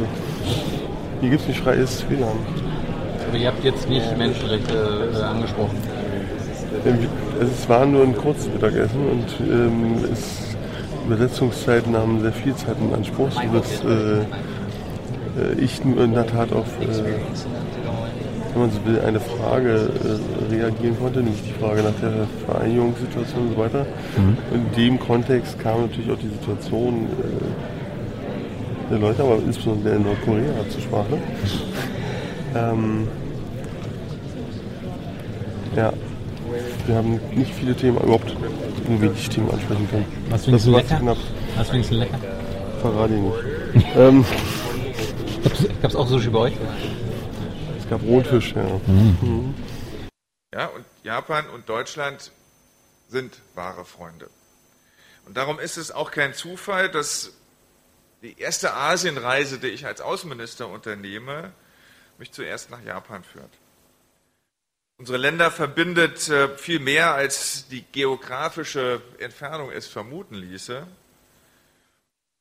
[1.20, 2.28] Hier gibt's nicht freies WLAN.
[3.28, 5.76] Aber ihr habt jetzt nicht Menschenrechte äh, angesprochen.
[6.86, 6.98] Ähm,
[7.40, 10.56] Es war nur ein kurzes Mittagessen und ähm, es,
[11.06, 16.66] Übersetzungszeiten haben sehr viel Zeit in Anspruch, sodass äh, äh, ich in der Tat auf,
[16.80, 16.84] äh,
[18.52, 19.90] wenn man so will, eine Frage
[20.50, 23.86] äh, reagieren konnte, nämlich die Frage nach der Vereinigungssituation und so weiter.
[24.16, 24.36] Mhm.
[24.52, 30.68] In dem Kontext kam natürlich auch die Situation äh, der Leute, aber insbesondere in Nordkorea
[30.68, 31.18] zur Sprache.
[32.56, 33.06] Ähm,
[35.76, 35.92] ja,
[36.86, 38.34] wir haben nicht viele Themen, überhaupt
[38.88, 40.06] nur wenig Themen ansprechen können.
[40.30, 40.96] Was findest du war lecker?
[40.96, 41.16] knapp.
[41.56, 42.18] Was findest du lecker?
[42.80, 43.86] Verrate ich nicht.
[43.96, 44.24] ähm,
[45.44, 46.52] Gab's, gab's auch Sushi bei euch?
[47.90, 48.80] Gab Rotfisch, ja.
[48.86, 49.54] Mhm.
[50.54, 52.30] Ja, und Japan und Deutschland
[53.08, 54.30] sind wahre Freunde.
[55.26, 57.32] Und darum ist es auch kein Zufall, dass
[58.22, 61.52] die erste Asienreise, die ich als Außenminister unternehme,
[62.18, 63.50] mich zuerst nach Japan führt.
[64.98, 70.86] Unsere Länder verbindet äh, viel mehr, als die geografische Entfernung es vermuten ließe.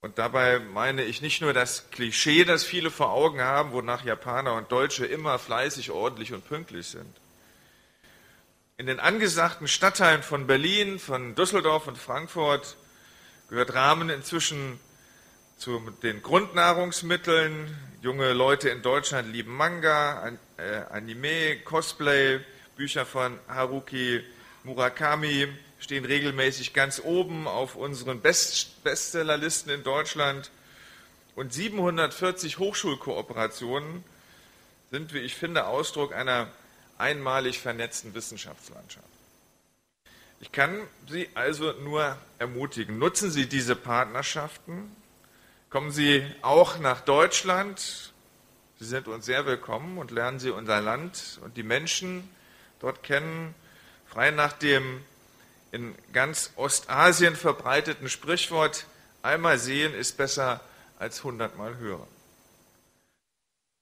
[0.02, 4.54] Und dabei meine ich nicht nur das Klischee, das viele vor Augen haben, wonach Japaner
[4.54, 7.14] und Deutsche immer fleißig, ordentlich und pünktlich sind.
[8.78, 12.78] In den angesagten Stadtteilen von Berlin, von Düsseldorf und Frankfurt
[13.50, 14.80] gehört Rahmen inzwischen
[15.58, 17.78] zu den Grundnahrungsmitteln.
[18.02, 22.40] Junge Leute in Deutschland lieben Manga, An- äh, Anime, Cosplay,
[22.78, 24.24] Bücher von Haruki
[24.64, 30.52] Murakami stehen regelmäßig ganz oben auf unseren Best Bestsellerlisten in Deutschland.
[31.36, 34.04] Und 740 Hochschulkooperationen
[34.92, 36.48] sind, wie ich finde, Ausdruck einer
[36.98, 39.08] einmalig vernetzten Wissenschaftslandschaft.
[40.42, 44.96] Ich kann Sie also nur ermutigen, nutzen Sie diese Partnerschaften,
[45.70, 48.13] kommen Sie auch nach Deutschland,
[48.80, 52.30] Sie sind uns sehr willkommen und lernen Sie unser Land und die Menschen
[52.80, 53.54] dort kennen,
[54.08, 55.02] frei nach dem
[55.71, 58.86] in ganz Ostasien verbreiteten Sprichwort,
[59.21, 60.62] einmal sehen ist besser
[60.97, 62.08] als hundertmal hören.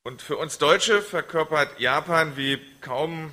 [0.04, 3.32] Und für uns Deutsche verkörpert Japan wie kaum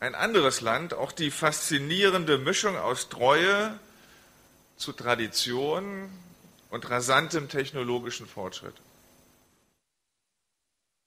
[0.00, 3.78] ein anderes Land auch die faszinierende Mischung aus Treue
[4.76, 6.10] zu Tradition
[6.70, 8.74] und rasantem technologischen Fortschritt.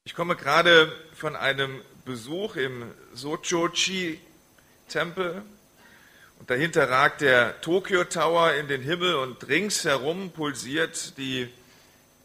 [0.06, 5.44] Ich komme gerade von einem Besuch im Sochochi-Tempel
[6.44, 11.48] und dahinter ragt der Tokyo Tower in den Himmel und ringsherum pulsiert die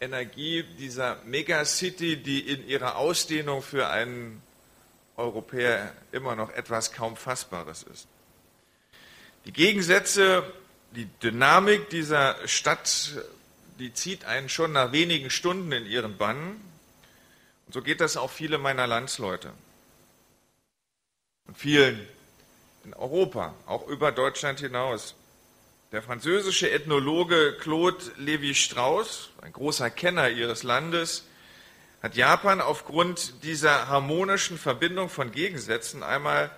[0.00, 4.42] Energie dieser Megacity, die in ihrer Ausdehnung für einen
[5.16, 8.08] Europäer immer noch etwas kaum Fassbares ist.
[9.44, 10.42] Die Gegensätze,
[10.96, 13.12] die Dynamik dieser Stadt,
[13.78, 16.60] die zieht einen schon nach wenigen Stunden in ihren Bann.
[17.66, 19.52] Und so geht das auch viele meiner Landsleute.
[21.46, 22.04] Und vielen
[22.88, 25.14] in Europa, auch über Deutschland hinaus.
[25.92, 31.24] Der französische Ethnologe Claude Lévi-Strauss, ein großer Kenner ihres Landes,
[32.02, 36.50] hat Japan aufgrund dieser harmonischen Verbindung von Gegensätzen einmal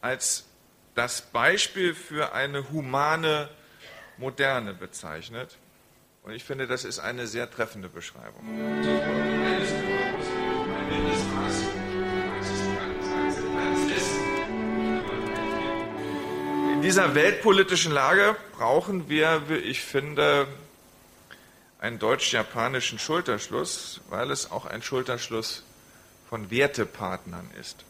[0.00, 0.46] als
[0.94, 3.50] das Beispiel für eine humane
[4.16, 5.58] Moderne bezeichnet.
[6.22, 8.42] Und ich finde, das ist eine sehr treffende Beschreibung.
[16.78, 20.46] In dieser weltpolitischen Lage brauchen wir, wie ich finde,
[21.80, 25.64] einen deutsch-japanischen Schulterschluss, weil es auch ein Schulterschluss
[26.28, 27.84] von Wertepartnern ist.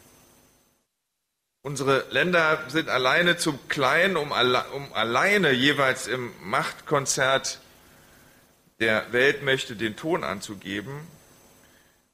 [1.61, 7.59] Unsere Länder sind alleine zu klein, um, alle, um alleine jeweils im Machtkonzert
[8.79, 11.01] der Weltmächte den Ton anzugeben.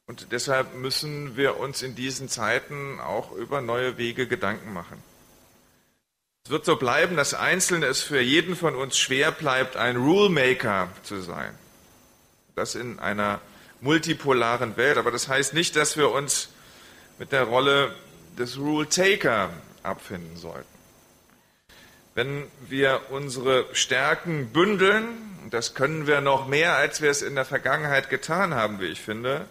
[0.07, 5.14] Und deshalb müssen wir uns in diesen Zeiten auch über neue Wege Gedanken machen.
[6.45, 10.89] Es wird so bleiben, dass Einzelne es für jeden von uns schwer bleibt, ein Rulemaker
[11.01, 11.57] zu sein.
[12.55, 13.41] Das in einer
[13.81, 14.99] multipolaren Welt.
[14.99, 16.49] Aber das heißt nicht, dass wir uns
[17.17, 17.95] mit der Rolle
[18.37, 19.49] des Rule Taker
[19.81, 20.67] abfinden sollten.
[22.13, 25.07] Wenn wir unsere Stärken bündeln,
[25.43, 28.85] und das können wir noch mehr, als wir es in der Vergangenheit getan haben, wie
[28.85, 29.47] ich finde,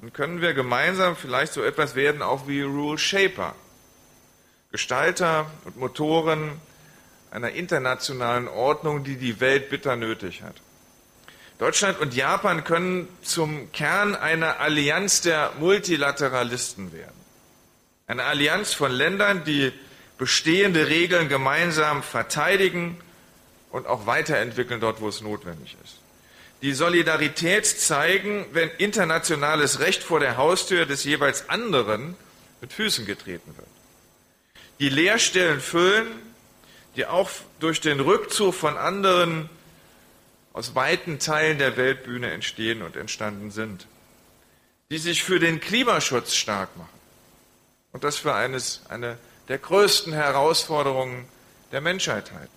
[0.00, 3.54] dann können wir gemeinsam vielleicht so etwas werden, auch wie Rule Shaper.
[4.70, 6.60] Gestalter und Motoren
[7.30, 10.56] einer internationalen Ordnung, die die Welt bitter nötig hat.
[11.58, 17.18] Deutschland und Japan können zum Kern einer Allianz der Multilateralisten werden.
[18.06, 19.72] Eine Allianz von Ländern, die
[20.18, 23.00] bestehende Regeln gemeinsam verteidigen
[23.70, 25.96] und auch weiterentwickeln dort, wo es notwendig ist.
[26.62, 32.16] Die Solidarität zeigen, wenn internationales Recht vor der Haustür des jeweils anderen
[32.60, 33.77] mit Füßen getreten wird.
[34.80, 36.06] Die Leerstellen füllen,
[36.96, 39.48] die auch durch den Rückzug von anderen
[40.52, 43.86] aus weiten Teilen der Weltbühne entstehen und entstanden sind,
[44.90, 46.98] die sich für den Klimaschutz stark machen
[47.92, 51.26] und das für eines, eine der größten Herausforderungen
[51.72, 52.52] der Menschheit halten.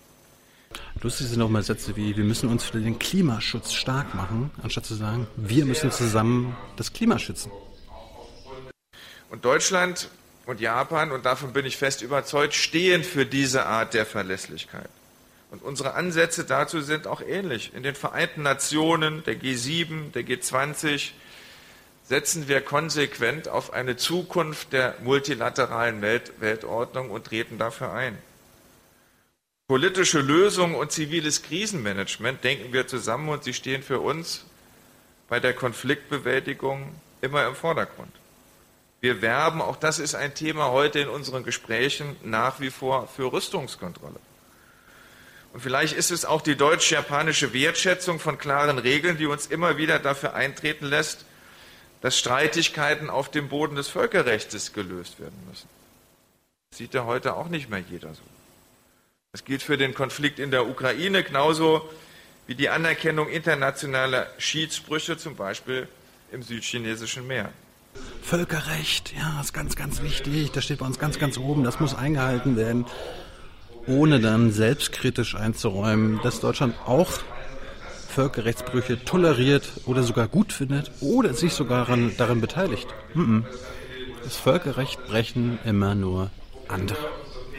[1.00, 4.86] Lustig sind auch mal Sätze wie, wir müssen uns für den Klimaschutz stark machen, anstatt
[4.86, 7.50] zu sagen, wir müssen zusammen das Klima schützen.
[9.30, 10.08] Und Deutschland
[10.46, 14.88] und Japan, und davon bin ich fest überzeugt, stehen für diese Art der Verlässlichkeit.
[15.50, 17.74] Und unsere Ansätze dazu sind auch ähnlich.
[17.74, 21.10] In den Vereinten Nationen, der G7, der G20
[22.04, 28.16] setzen wir konsequent auf eine Zukunft der multilateralen Welt Weltordnung und treten dafür ein.
[29.68, 34.44] Politische Lösungen und ziviles Krisenmanagement denken wir zusammen und sie stehen für uns
[35.28, 38.12] bei der Konfliktbewältigung immer im Vordergrund.
[39.02, 43.32] Wir werben, auch das ist ein Thema heute in unseren Gesprächen, nach wie vor für
[43.32, 44.20] Rüstungskontrolle.
[45.52, 49.98] Und vielleicht ist es auch die deutsch-japanische Wertschätzung von klaren Regeln, die uns immer wieder
[49.98, 51.24] dafür eintreten lässt,
[52.00, 55.68] dass Streitigkeiten auf dem Boden des Völkerrechts gelöst werden müssen.
[56.70, 58.22] Das sieht ja heute auch nicht mehr jeder so.
[59.32, 61.90] Das gilt für den Konflikt in der Ukraine genauso
[62.46, 65.88] wie die Anerkennung internationaler Schiedsprüche, zum Beispiel
[66.30, 67.52] im südchinesischen Meer.
[68.22, 70.52] Völkerrecht, ja, ist ganz, ganz wichtig.
[70.52, 71.64] Das steht bei uns ganz, ganz oben.
[71.64, 72.86] Das muss eingehalten werden
[73.86, 77.10] ohne dann selbstkritisch einzuräumen, dass Deutschland auch
[78.08, 82.86] Völkerrechtsbrüche toleriert oder sogar gut findet oder sich sogar daran, daran beteiligt.
[84.22, 86.30] Das Völkerrecht brechen immer nur
[86.68, 86.98] andere.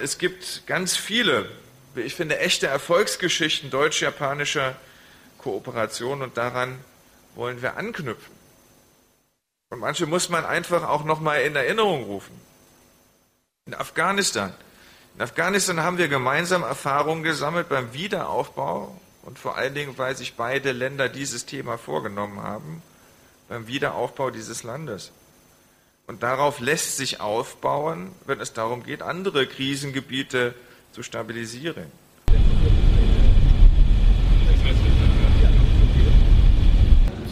[0.02, 1.46] Es gibt ganz viele,
[1.96, 4.76] ich finde, echte Erfolgsgeschichten deutsch-japanischer
[5.39, 6.78] Kooperation und daran
[7.36, 8.42] wollen wir anknüpfen.
[9.74, 12.40] Und manche muss man einfach auch nochmal in Erinnerung rufen.
[13.66, 14.54] In Afghanistan
[15.16, 20.34] in Afghanistan haben wir gemeinsam Erfahrungen gesammelt beim Wiederaufbau und vor allen Dingen, weil sich
[20.34, 22.82] beide Länder dieses Thema vorgenommen haben,
[23.48, 25.12] beim Wiederaufbau dieses Landes.
[26.08, 30.56] Und darauf lässt sich aufbauen, wenn es darum geht, andere Krisengebiete
[30.94, 31.92] zu stabilisieren.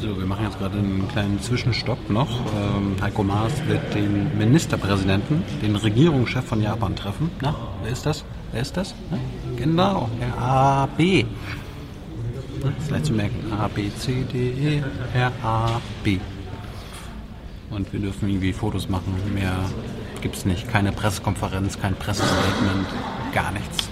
[0.02, 2.28] So, wir machen jetzt gerade einen kleinen Zwischenstopp noch.
[2.56, 7.30] Ähm, Heiko Maas wird den Ministerpräsidenten, den Regierungschef von Japan treffen.
[7.40, 8.26] Na, wer ist das?
[8.52, 8.96] Wer ist das?
[9.12, 9.20] Na,
[9.58, 11.28] genau, der AB.
[12.64, 13.54] Na, ist leicht zu merken.
[13.54, 14.84] A, B, C, D, E,
[15.14, 16.18] R, A, B.
[17.70, 19.14] Und wir dürfen irgendwie Fotos machen.
[19.36, 19.54] Mehr
[20.22, 20.68] gibt es nicht.
[20.68, 22.88] Keine Pressekonferenz, kein Pressestatement,
[23.36, 23.88] gar nichts.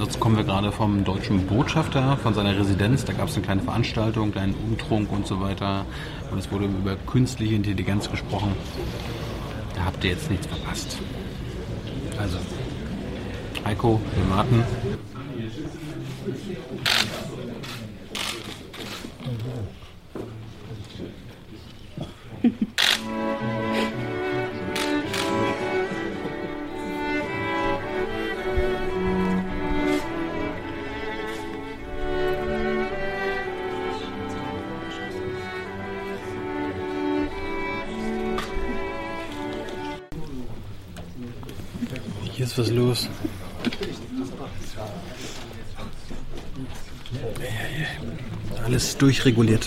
[0.00, 3.04] Sonst kommen wir gerade vom deutschen Botschafter, von seiner Residenz.
[3.04, 5.84] Da gab es eine kleine Veranstaltung, einen Umtrunk und so weiter.
[6.30, 8.52] Und es wurde über künstliche Intelligenz gesprochen.
[9.74, 10.96] Da habt ihr jetzt nichts verpasst.
[12.16, 12.38] Also,
[13.66, 14.64] Heiko, wir warten.
[15.36, 16.56] Hier
[42.50, 43.08] ist was los.
[48.64, 49.66] Alles durchreguliert.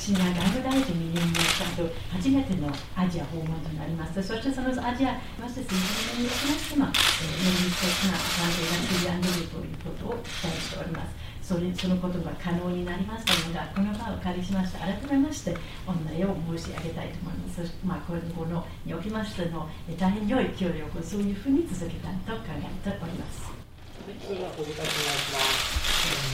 [0.00, 4.16] 私が外務大臣に任命した後初めてのアジア訪問となります。
[4.22, 5.76] そしてそのアジアまして数
[6.16, 15.52] 年におきまして、まあえー、より的な関係が築き上げるということを期待しておりますそれそのことが可能になりましたのでこの場をお借りしまして改めまして
[15.84, 19.68] 御礼を申し上げたいと思いますそして、まあ、今後のにおきましての
[20.00, 23.52] 大変良い協力をそういうふうに続けたいと考えております。
[24.00, 26.29] それではお願いします。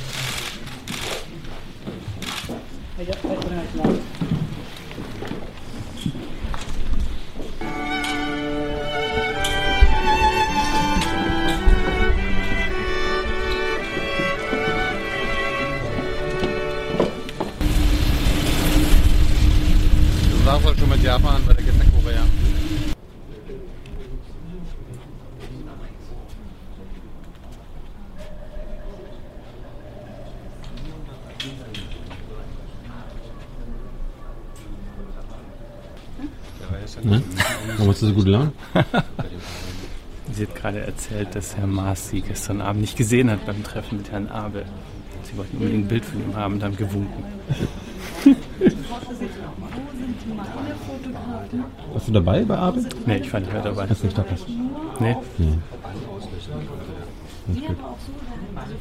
[38.07, 38.52] Du so gute Laune?
[40.32, 43.98] Sie hat gerade erzählt, dass Herr Maas sie gestern Abend nicht gesehen hat beim Treffen
[43.98, 44.64] mit Herrn Abel.
[45.22, 47.24] Sie wollten unbedingt ein Bild von ihm haben, dann gewunken.
[51.92, 52.84] Warst du dabei bei Abel?
[53.07, 53.86] Nee, ich war nicht mehr dabei.
[53.88, 54.36] Hast du nicht dabei?
[55.00, 55.16] Nee.
[55.38, 55.59] nee.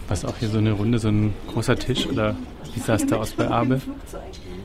[0.07, 2.35] Was auch hier so eine Runde, so ein großer Tisch oder
[2.73, 3.81] wie sah es da aus bei Abel?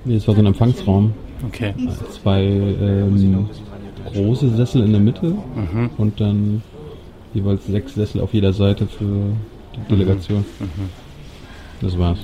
[0.04, 1.12] Nee, es war so ein Empfangsraum.
[1.46, 1.74] Okay.
[2.10, 3.48] Zwei ähm,
[4.12, 5.90] große Sessel in der Mitte mhm.
[5.96, 6.62] und dann
[7.34, 9.32] jeweils sechs Sessel auf jeder Seite für
[9.74, 10.44] die Delegation.
[10.58, 10.66] Mhm.
[10.66, 10.88] Mhm.
[11.80, 12.18] Das war's.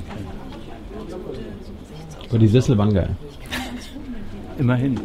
[2.29, 3.11] Aber die Sessel waren geil.
[4.59, 5.01] Immerhin.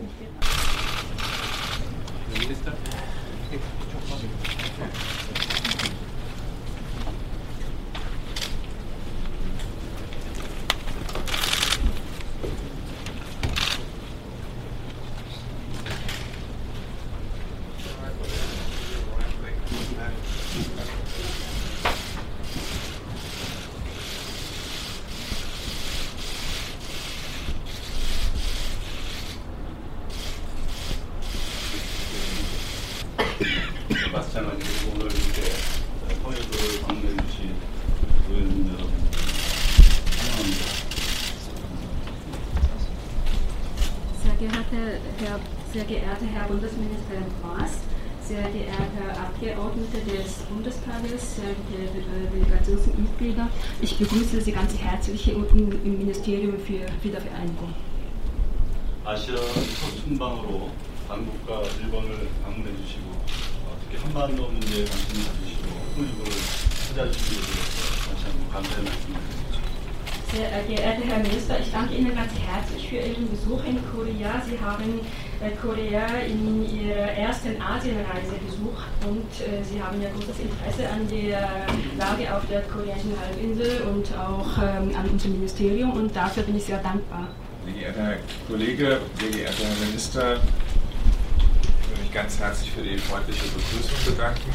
[75.61, 81.07] Äh, Korea in Ihrer ersten Asienreise besucht und äh, Sie haben ja großes Interesse an
[81.07, 86.57] der Lage auf der koreanischen Halbinsel und auch ähm, an unserem Ministerium und dafür bin
[86.57, 87.27] ich sehr dankbar.
[87.65, 92.97] Sehr geehrter Herr Kollege, sehr geehrter Herr Minister, ich will mich ganz herzlich für die
[92.97, 94.51] freundliche Begrüßung bedanken.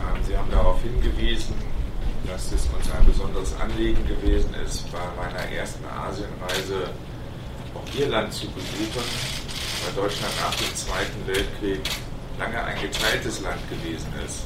[0.00, 1.54] Ähm, Sie haben darauf hingewiesen,
[2.26, 6.90] dass es uns ein besonderes Anliegen gewesen ist, bei meiner ersten Asienreise
[7.74, 9.47] auch Ihr Land zu besuchen,
[9.84, 11.80] weil Deutschland nach dem Zweiten Weltkrieg
[12.38, 14.42] lange ein geteiltes Land gewesen ist.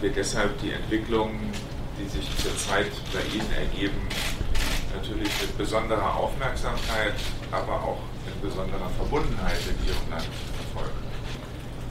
[0.00, 1.52] Wir deshalb die Entwicklungen,
[1.98, 4.08] die sich zurzeit bei Ihnen ergeben,
[4.94, 7.14] natürlich mit besonderer Aufmerksamkeit,
[7.50, 10.98] aber auch mit besonderer Verbundenheit mit Ihrem Land verfolgen.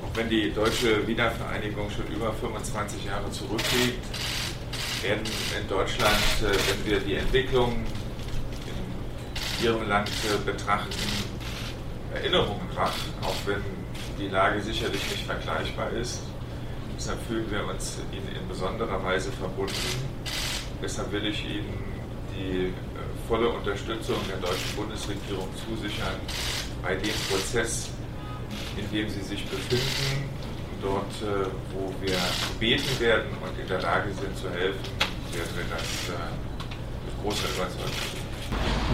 [0.03, 4.03] Auch wenn die deutsche Wiedervereinigung schon über 25 Jahre zurückliegt,
[5.01, 5.23] werden
[5.59, 7.85] in Deutschland, äh, wenn wir die Entwicklung
[8.65, 11.22] in Ihrem Land äh, betrachten,
[12.13, 13.63] Erinnerungen wach, auch wenn
[14.19, 16.21] die Lage sicherlich nicht vergleichbar ist.
[16.95, 19.73] Deshalb fühlen wir uns Ihnen in besonderer Weise verbunden.
[20.81, 21.73] Deshalb will ich Ihnen
[22.35, 22.73] die äh,
[23.27, 26.15] volle Unterstützung der deutschen Bundesregierung zusichern
[26.81, 27.89] bei dem Prozess,
[28.77, 30.29] in dem Sie sich befinden
[30.83, 32.17] dort, äh, wo wir
[32.53, 34.83] gebeten werden und in der Lage sind zu helfen,
[35.31, 36.29] werden wir das äh,
[37.05, 38.22] mit großer Überzeugung.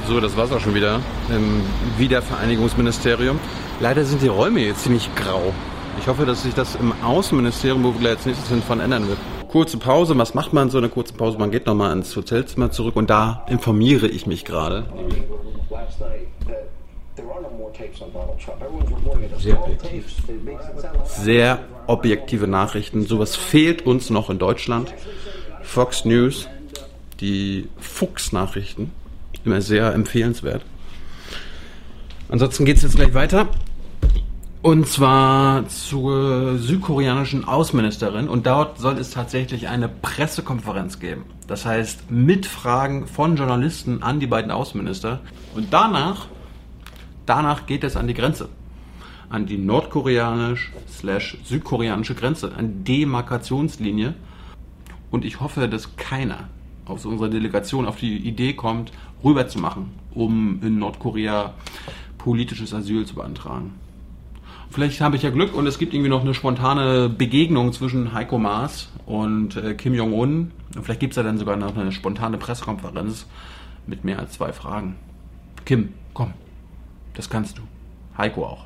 [0.07, 0.99] So, das war's auch schon wieder
[1.30, 1.62] im
[1.97, 3.39] Wiedervereinigungsministerium.
[3.80, 5.53] Leider sind die Räume jetzt ziemlich grau.
[5.99, 9.18] Ich hoffe, dass sich das im Außenministerium, wo wir jetzt nächstes sind, von ändern wird.
[9.49, 11.38] Kurze Pause, was macht man so eine kurze Pause?
[11.38, 14.86] Man geht nochmal ins Hotelzimmer zurück und da informiere ich mich gerade.
[19.38, 20.05] Sehr objektiv.
[21.05, 23.05] Sehr objektive Nachrichten.
[23.05, 24.93] Sowas fehlt uns noch in Deutschland.
[25.62, 26.47] Fox News,
[27.20, 28.91] die Fuchs-Nachrichten,
[29.46, 30.66] Immer sehr empfehlenswert.
[32.30, 33.48] Ansonsten geht es jetzt gleich weiter.
[34.62, 38.28] Und zwar zur südkoreanischen Außenministerin.
[38.28, 41.24] Und dort soll es tatsächlich eine Pressekonferenz geben.
[41.48, 45.22] Das heißt, mit Fragen von Journalisten an die beiden Außenminister.
[45.56, 46.28] Und danach,
[47.26, 48.50] danach geht es an die Grenze.
[49.30, 52.54] An die nordkoreanisch-südkoreanische Grenze.
[52.54, 54.14] Eine Demarkationslinie.
[55.10, 56.50] Und ich hoffe, dass keiner
[56.84, 58.92] aus unserer Delegation auf die Idee kommt,
[59.24, 61.54] rüber zu machen, um in Nordkorea
[62.18, 63.74] politisches Asyl zu beantragen.
[64.72, 68.38] Vielleicht habe ich ja Glück und es gibt irgendwie noch eine spontane Begegnung zwischen Heiko
[68.38, 70.52] Maas und äh, Kim Jong-un.
[70.84, 73.26] Vielleicht gibt es ja dann sogar noch eine spontane Pressekonferenz
[73.88, 74.96] mit mehr als zwei Fragen.
[75.66, 76.34] Kim, komm,
[77.16, 77.64] das kannst du.
[78.16, 78.66] Heiko auch.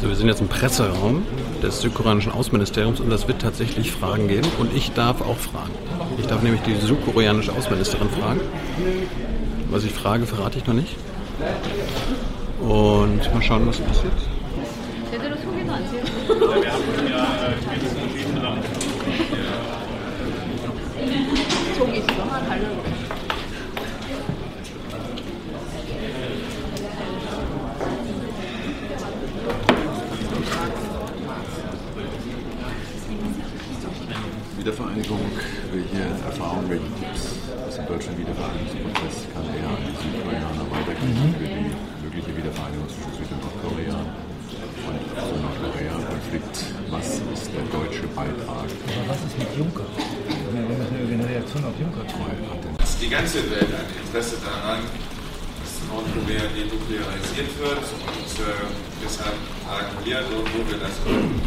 [0.00, 1.22] So, wir sind jetzt im Presseraum
[1.62, 5.72] des südkoreanischen Außenministeriums und es wird tatsächlich Fragen geben und ich darf auch fragen.
[6.18, 8.40] Ich darf nämlich die südkoreanische Außenministerin fragen.
[9.70, 10.96] Was ich frage, verrate ich noch nicht.
[12.60, 14.12] Und mal schauen, was passiert.
[34.62, 35.18] Wiedervereinigung,
[35.74, 37.34] welche Erfahrungen, welche Tipps
[37.66, 41.34] aus dem deutschen Wiedervereinigungsprozess kann er an die Südkoreaner weitergeben Mhm.
[41.34, 41.66] für die
[42.06, 46.54] mögliche Wiedervereinigung zwischen Süd- und Nordkorea und zum Nordkorea-Konflikt?
[46.94, 48.70] Was ist der deutsche Beitrag?
[48.70, 49.88] Aber was ist mit Juncker?
[50.54, 52.46] Wir müssen eine Reaktion auf Juncker kriegen.
[53.02, 54.78] Die ganze Welt hat Interesse daran,
[55.58, 58.62] dass Nordkorea denuklearisiert wird und äh,
[59.02, 59.34] deshalb
[59.66, 61.42] fragen wir, so wo wir das können,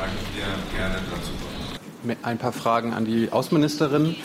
[0.00, 2.18] fragen wir gerne dazu.
[2.22, 4.16] Ein paar Fragen an die Außenministerin.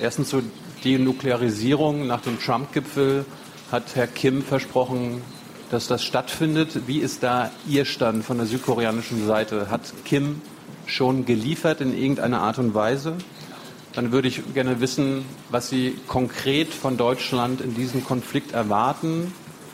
[0.00, 0.44] Erstens zur
[0.84, 2.06] Denuklearisierung.
[2.06, 3.24] Nach dem Trump-Gipfel
[3.72, 5.22] hat Herr Kim versprochen,
[5.72, 6.86] dass das stattfindet.
[6.86, 9.68] Wie ist da Ihr Stand von der südkoreanischen Seite?
[9.68, 10.42] Hat Kim
[10.86, 13.14] schon geliefert in irgendeiner Art und Weise?
[13.94, 19.32] Dann würde ich gerne wissen, was Sie konkret von Deutschland in diesem Konflikt erwarten.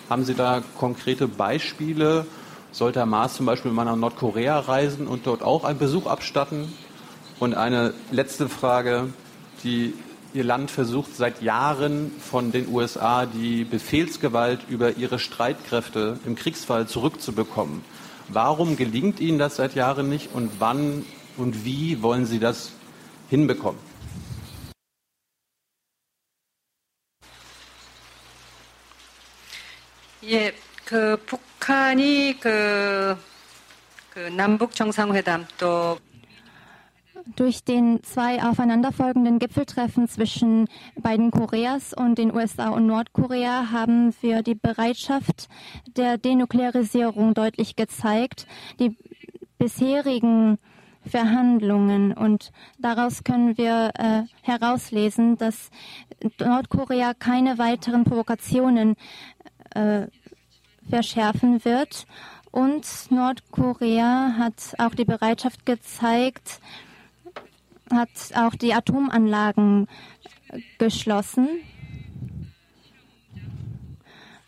[0.09, 2.25] Haben Sie da konkrete Beispiele?
[2.72, 6.74] Sollte Herr Maas zum Beispiel mal nach Nordkorea reisen und dort auch einen Besuch abstatten?
[7.40, 9.10] Und eine letzte Frage,
[9.64, 9.94] die
[10.34, 16.88] Ihr Land versucht seit Jahren von den USA die Befehlsgewalt über ihre Streitkräfte im Kriegsfall
[16.88, 17.84] zurückzubekommen.
[18.28, 21.06] Warum gelingt Ihnen das seit Jahren nicht und wann
[21.38, 22.72] und wie wollen Sie das
[23.30, 23.80] hinbekommen?
[30.22, 30.54] 예,
[30.86, 33.18] 그 북 한이 그,
[34.10, 35.98] 그 남북 정상회담 또
[37.36, 44.44] Durch den zwei aufeinanderfolgenden Gipfeltreffen zwischen beiden Koreas und den USA und Nordkorea haben wir
[44.44, 45.50] die Bereitschaft
[45.98, 48.48] der Denuklearisierung deutlich gezeigt.
[48.80, 48.98] Die
[49.58, 50.58] bisherigen
[51.06, 55.70] Verhandlungen und daraus können wir äh, herauslesen, dass
[56.40, 58.96] Nordkorea keine weiteren Provokationen
[59.76, 60.08] äh,
[60.93, 62.07] verschärfen wird.
[62.51, 66.61] Und Nordkorea hat auch die Bereitschaft gezeigt,
[67.91, 69.89] hat auch die Atomanlagen
[70.79, 71.49] geschlossen.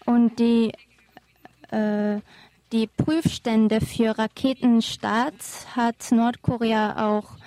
[0.04, 0.72] Und die,
[1.70, 2.20] äh,
[2.72, 5.42] die Prüfstände für Raketenstart
[5.74, 7.38] hat Nordkorea auch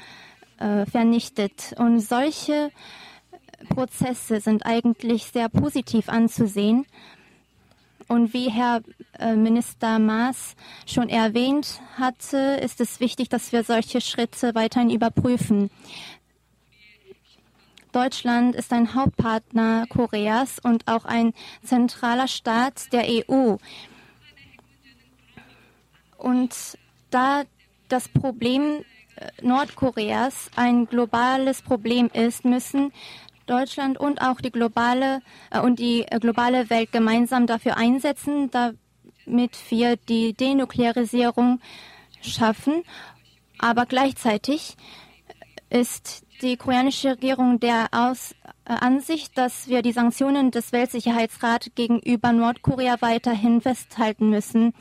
[0.57, 1.75] äh, vernichtet.
[1.77, 2.71] Und solche
[3.69, 6.87] Prozesse sind eigentlich sehr positiv anzusehen.
[8.07, 8.81] Und wie Herr
[9.19, 10.55] äh, Minister Maas
[10.85, 15.69] schon erwähnt hatte, ist es wichtig, dass wir solche Schritte weiterhin überprüfen.
[17.91, 21.33] Deutschland ist ein Hauptpartner Koreas und auch ein
[21.63, 23.57] zentraler Staat der EU.
[26.17, 26.77] Und
[27.09, 27.43] da
[27.87, 28.83] das Problem
[29.15, 32.91] äh, Nordkoreas ein globales Problem ist, müssen
[33.47, 35.21] Deutschland und auch die globale
[35.51, 41.59] äh, und die äh, globale Welt gemeinsam dafür einsetzen, damit wir die Denuklearisierung
[42.21, 42.83] schaffen.
[43.57, 44.77] Aber gleichzeitig
[45.69, 48.35] ist die koreanische Regierung der Aus
[48.65, 54.73] äh, Ansicht, dass wir die Sanktionen des Weltsicherheitsrats gegenüber Nordkorea weiterhin festhalten müssen.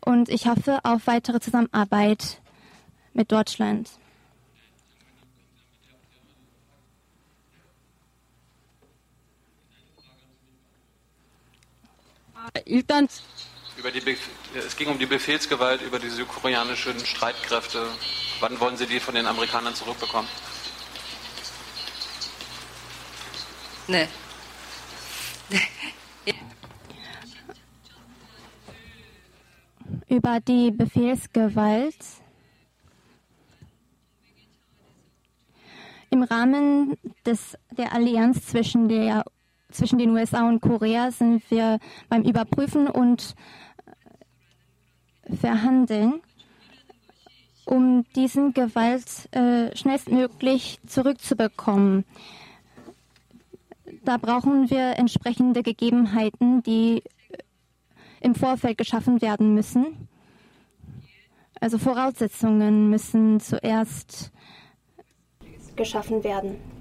[0.00, 2.40] Und ich hoffe auf weitere Zusammenarbeit
[3.12, 3.90] mit Deutschland.
[12.64, 13.08] 일단
[13.76, 14.02] Über die
[14.54, 17.86] es ging um die Befehlsgewalt über die südkoreanischen Streitkräfte.
[18.40, 20.28] Wann wollen Sie die von den Amerikanern zurückbekommen?
[23.86, 24.08] Nee.
[30.08, 31.96] Über die Befehlsgewalt
[36.10, 39.24] im Rahmen des, der Allianz zwischen, der,
[39.70, 43.34] zwischen den USA und Korea sind wir beim Überprüfen und
[45.40, 46.20] Verhandeln,
[47.66, 52.04] um diesen Gewalt äh, schnellstmöglich zurückzubekommen.
[54.04, 57.02] Da brauchen wir entsprechende Gegebenheiten, die
[58.20, 60.08] im Vorfeld geschaffen werden müssen.
[61.60, 64.32] Also Voraussetzungen müssen zuerst
[65.76, 66.77] geschaffen werden.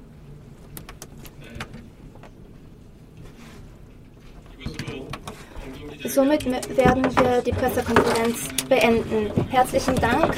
[6.05, 9.31] Somit werden wir die Pressekonferenz beenden.
[9.49, 10.33] Herzlichen Dank.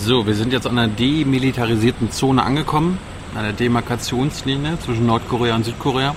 [0.00, 2.98] So, wir sind jetzt an einer demilitarisierten Zone angekommen,
[3.34, 6.14] an der Demarkationslinie zwischen Nordkorea und Südkorea.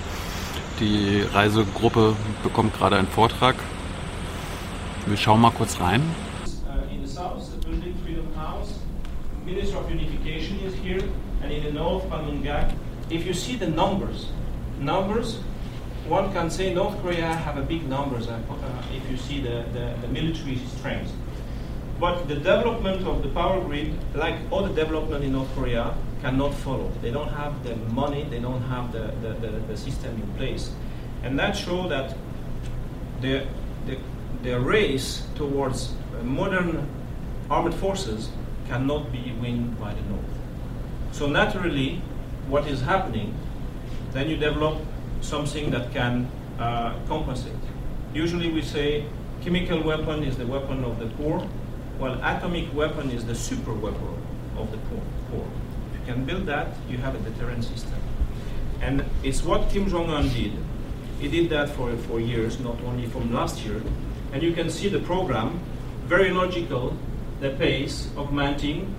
[0.80, 3.56] Die Reisegruppe bekommt gerade einen Vortrag
[5.10, 6.02] wir schauen mal kurz rein.
[6.68, 8.80] Uh, in the south, the building Freedom House,
[9.46, 11.04] Minister of Unification is here,
[11.42, 12.74] and in the north, Panmunjom.
[13.10, 14.28] If you see the numbers,
[14.80, 15.40] numbers,
[16.08, 19.66] one can say North Korea have a big numbers uh, uh, if you see the,
[19.74, 21.12] the, the military strength.
[22.00, 26.54] But the development of the power grid, like all the development in North Korea, cannot
[26.54, 26.92] follow.
[27.02, 30.72] They don't have the money, they don't have the, the, the, the system in place.
[31.24, 32.16] And that shows that
[33.22, 33.46] the,
[33.86, 33.98] the
[34.44, 36.88] the race towards modern
[37.50, 38.30] armed forces
[38.68, 40.24] cannot be won by the North.
[41.12, 42.02] So naturally,
[42.48, 43.34] what is happening,
[44.12, 44.78] then you develop
[45.22, 46.30] something that can
[46.60, 47.54] uh, compensate.
[48.14, 49.06] Usually we say
[49.42, 51.40] chemical weapon is the weapon of the poor,
[51.98, 54.16] while atomic weapon is the super weapon
[54.58, 55.02] of the poor.
[55.32, 55.46] poor.
[55.94, 58.00] If you can build that, you have a deterrent system.
[58.82, 60.54] And it's what Kim Jong-un did.
[61.20, 63.82] He did that for, for years, not only from last year,
[64.34, 65.60] and you can see the program,
[66.06, 66.96] very logical,
[67.40, 68.94] the pace augmenting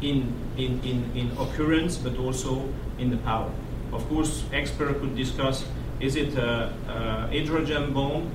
[0.00, 2.68] in, in, in, in occurrence, but also
[2.98, 3.50] in the power.
[3.92, 5.64] Of course, expert could discuss,
[6.00, 8.30] is it a, a hydrogen bomb?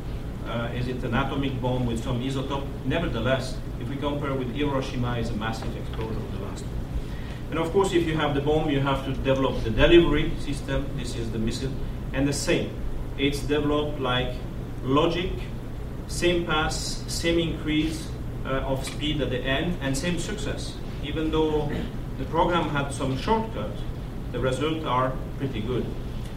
[0.45, 2.65] Uh, is it an atomic bomb with some isotope?
[2.85, 6.73] Nevertheless, if we compare with Hiroshima, it's a massive explosion of the last one.
[7.51, 10.85] And of course, if you have the bomb, you have to develop the delivery system.
[10.97, 11.71] This is the missile.
[12.13, 12.71] And the same.
[13.17, 14.33] It's developed like
[14.83, 15.31] logic
[16.09, 18.07] same pass, same increase
[18.45, 20.73] uh, of speed at the end, and same success.
[21.03, 21.71] Even though
[22.17, 23.79] the program had some shortcuts,
[24.31, 25.85] the results are pretty good.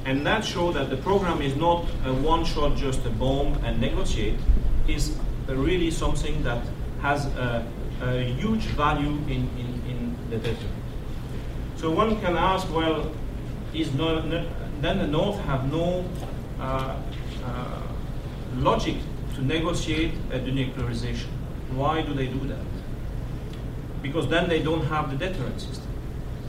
[0.04, 3.80] And that shows that the program is not a one shot, just a bomb and
[3.80, 4.38] negotiate,
[4.86, 5.16] is
[5.48, 6.62] really something that
[7.00, 7.66] has a,
[8.02, 10.66] a huge value in, in, in the data.
[11.76, 13.12] So one can ask, well,
[13.72, 14.46] is no, no,
[14.80, 16.04] then the North have no
[16.60, 16.96] uh,
[17.44, 17.82] uh,
[18.56, 18.96] logic
[19.34, 21.28] to negotiate a denuclearization.
[21.74, 22.64] Why do they do that?
[24.02, 25.88] Because then they don't have the deterrent system.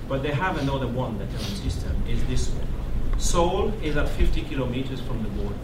[0.10, 2.68] But they have another one deterrent system, is this one.
[3.20, 5.56] Seoul is at 50 kilometers from the border.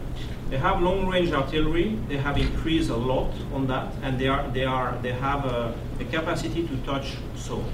[0.49, 1.99] They have long-range artillery.
[2.07, 5.73] They have increased a lot on that, and they are they are they have uh,
[5.99, 7.65] a, a capacity to touch Seoul.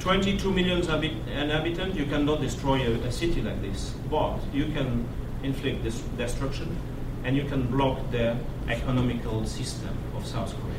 [0.00, 1.96] 22 million inhabitants.
[1.96, 5.06] You cannot destroy a, a, city like this, but you can
[5.42, 6.76] inflict this destruction
[7.24, 8.36] and you can block the
[8.68, 10.76] economical system of South Korea.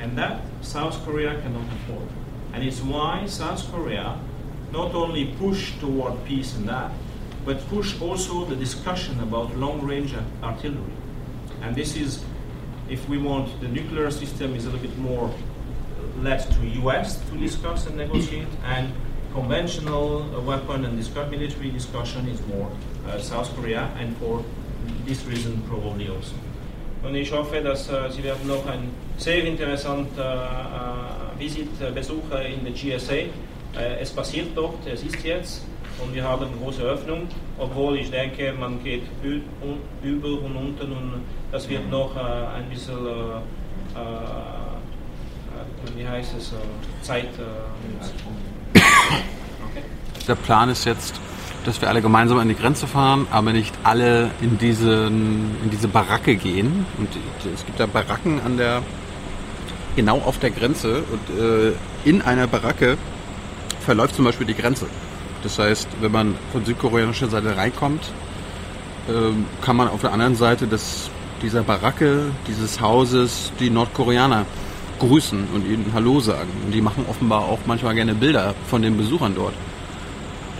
[0.00, 2.08] And that South Korea cannot afford.
[2.52, 4.18] And it's why South Korea
[4.72, 6.90] not only push toward peace and that,
[7.44, 10.92] but push also the discussion about long-range artillery.
[11.62, 12.24] And this is,
[12.88, 15.32] if we want, the nuclear system is a little bit more
[16.18, 18.92] led to US to discuss and negotiate, and
[19.32, 22.70] conventional weapon and discuss, military discussion is more
[23.06, 24.44] uh, South Korea, and for
[25.06, 26.34] this reason probably also.
[27.02, 32.38] Und ich hoffe, dass äh, Sie werden noch ein sehr interessanter äh, Visit äh, besuchen
[32.42, 33.14] in der GSA.
[33.14, 33.28] Äh,
[34.00, 35.62] es passiert dort, es ist jetzt
[36.02, 37.26] und wir haben eine große Öffnung,
[37.58, 41.22] obwohl ich denke, man geht über und unten und
[41.52, 44.00] das wird noch äh, ein bisschen, äh,
[45.96, 46.52] wie heißt es,
[47.02, 47.28] Zeit.
[48.74, 49.82] Okay.
[50.26, 51.20] Der Plan ist jetzt
[51.64, 55.88] dass wir alle gemeinsam an die Grenze fahren, aber nicht alle in, diesen, in diese
[55.88, 56.86] Baracke gehen.
[56.98, 57.08] Und
[57.52, 58.82] es gibt da Baracken an der
[59.96, 61.72] genau auf der Grenze und äh,
[62.04, 62.96] in einer Baracke
[63.80, 64.86] verläuft zum Beispiel die Grenze.
[65.42, 68.10] Das heißt, wenn man von südkoreanischer Seite reinkommt,
[69.08, 71.10] ähm, kann man auf der anderen Seite des,
[71.42, 74.46] dieser Baracke, dieses Hauses, die Nordkoreaner
[74.98, 76.50] grüßen und ihnen Hallo sagen.
[76.64, 79.54] Und die machen offenbar auch manchmal gerne Bilder von den Besuchern dort.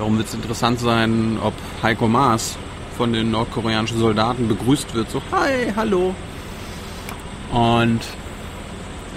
[0.00, 2.56] Darum wird es interessant sein, ob Heiko Maas
[2.96, 5.10] von den nordkoreanischen Soldaten begrüßt wird.
[5.10, 6.14] So, hi, hallo.
[7.52, 8.00] Und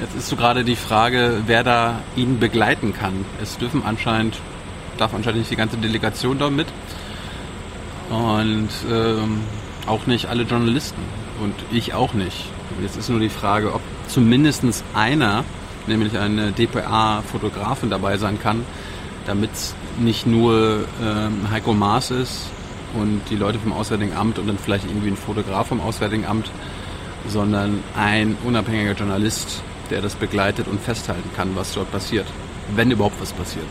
[0.02, 3.24] jetzt ist so gerade die Frage, wer da ihn begleiten kann.
[3.42, 4.42] Es dürfen anscheinend,
[4.98, 6.68] darf anscheinend nicht die ganze Delegation da mit.
[8.10, 9.40] Und ähm,
[9.88, 11.02] auch nicht alle Journalisten.
[11.42, 12.50] Und ich auch nicht.
[12.82, 13.80] Jetzt ist nur die Frage, ob
[14.10, 15.46] zumindest einer,
[15.88, 18.66] nämlich eine DPA-Fotografin dabei sein kann,
[19.26, 22.50] damit es nicht nur ähm, Heiko Maas ist
[22.94, 26.52] und die Leute vom Auswärtigen Amt und dann vielleicht irgendwie ein Fotograf vom Auswärtigen Amt,
[27.28, 32.28] sondern ein unabhängiger Journalist, der das begleitet und festhalten kann, was dort passiert,
[32.76, 33.66] wenn überhaupt was passiert.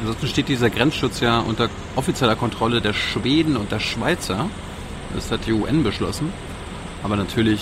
[0.00, 4.48] Ansonsten steht dieser Grenzschutz ja unter offizieller Kontrolle der Schweden und der Schweizer.
[5.14, 6.32] Das hat die UN beschlossen.
[7.02, 7.60] Aber natürlich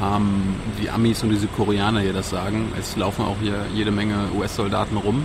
[0.00, 2.72] haben die Amis und diese Koreaner hier das Sagen.
[2.78, 5.24] Es laufen auch hier jede Menge US-Soldaten rum.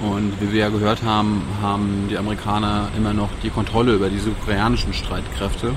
[0.00, 4.30] Und wie wir ja gehört haben, haben die Amerikaner immer noch die Kontrolle über diese
[4.30, 5.72] koreanischen Streitkräfte.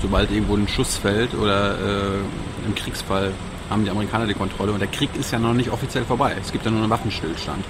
[0.00, 3.32] Sobald irgendwo ein Schuss fällt oder äh, im Kriegsfall
[3.68, 4.72] haben die Amerikaner die Kontrolle.
[4.72, 6.36] Und der Krieg ist ja noch nicht offiziell vorbei.
[6.40, 7.64] Es gibt ja nur einen Waffenstillstand.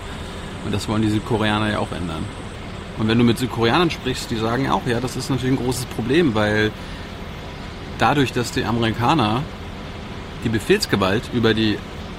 [0.65, 2.25] Und das wollen die Südkoreaner ja auch ändern.
[2.99, 5.87] Und wenn du mit Südkoreanern sprichst, die sagen auch, ja, das ist natürlich ein großes
[5.87, 6.73] Problem, weil
[7.99, 9.43] dadurch, dass die Amerikaner
[10.45, 11.79] die Befehlsgewalt über die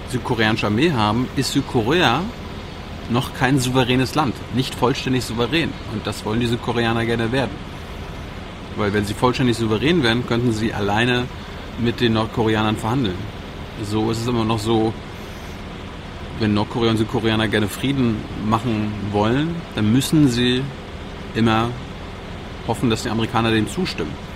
[0.09, 2.21] südkoreanische Armee haben, ist Südkorea
[3.09, 5.71] noch kein souveränes Land, nicht vollständig souverän.
[5.91, 7.51] Und das wollen die Südkoreaner gerne werden.
[8.77, 11.25] Weil wenn sie vollständig souverän werden, könnten sie alleine
[11.79, 13.17] mit den Nordkoreanern verhandeln.
[13.83, 14.93] So ist es immer noch so,
[16.39, 20.63] wenn Nordkorea und Südkoreaner gerne Frieden machen wollen, dann müssen sie
[21.35, 21.69] immer
[22.67, 24.28] hoffen, dass die Amerikaner dem zustimmen.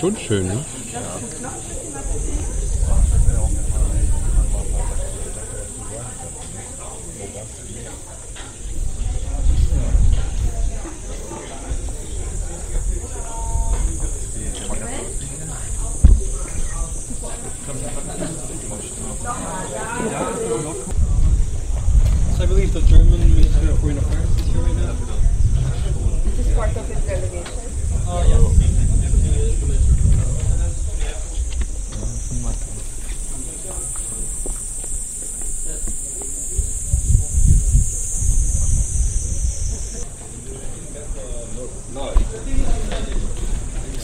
[0.00, 0.64] Schon schön, ne?
[0.92, 1.79] So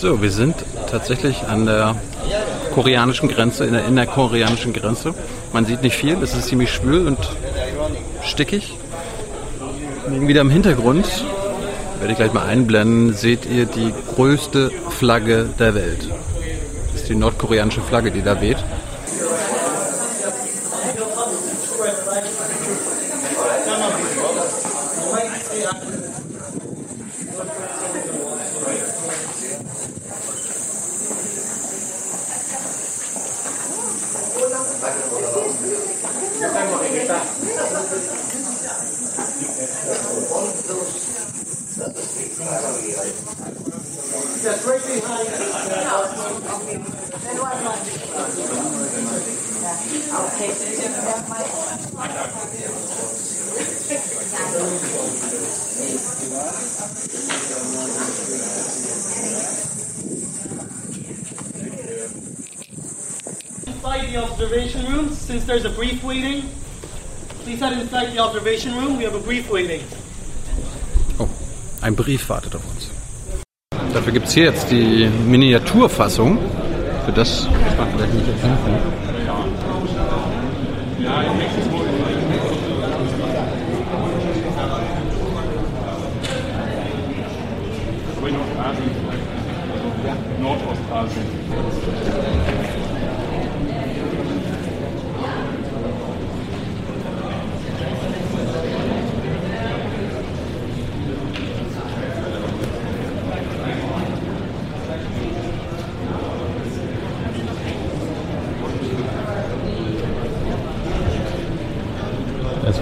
[0.06, 0.54] So, wir sind
[0.88, 1.96] tatsächlich an der
[2.72, 5.14] koreanischen Grenze, in der innerkoreanischen Grenze.
[5.52, 7.18] Man sieht nicht viel, es ist ziemlich schwül und
[8.22, 8.76] stickig.
[10.08, 11.08] Wieder im Hintergrund,
[11.98, 16.08] werde ich gleich mal einblenden, seht ihr die größte Flagge der Welt.
[16.92, 18.58] Das ist die nordkoreanische Flagge, die da weht.
[63.66, 66.48] Inside the observation room, since there's a brief waiting,
[67.46, 68.96] Please head inside the observation room.
[68.98, 69.80] We have a brief waiting.
[71.20, 71.28] Oh,
[71.80, 72.75] ein Brief wartet auf uns.
[73.96, 76.36] Dafür gibt es hier jetzt die Miniaturfassung.
[77.06, 78.58] Für das, was man vielleicht nicht kann.
[90.42, 92.55] Nordostasien.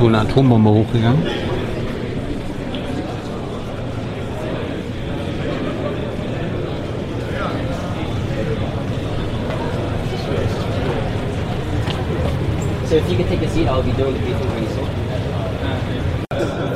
[0.05, 1.23] Da wohl eine Atombombe hochgegangen.
[12.87, 14.89] So if you could take a seat, I'll be doing the briefing very soon.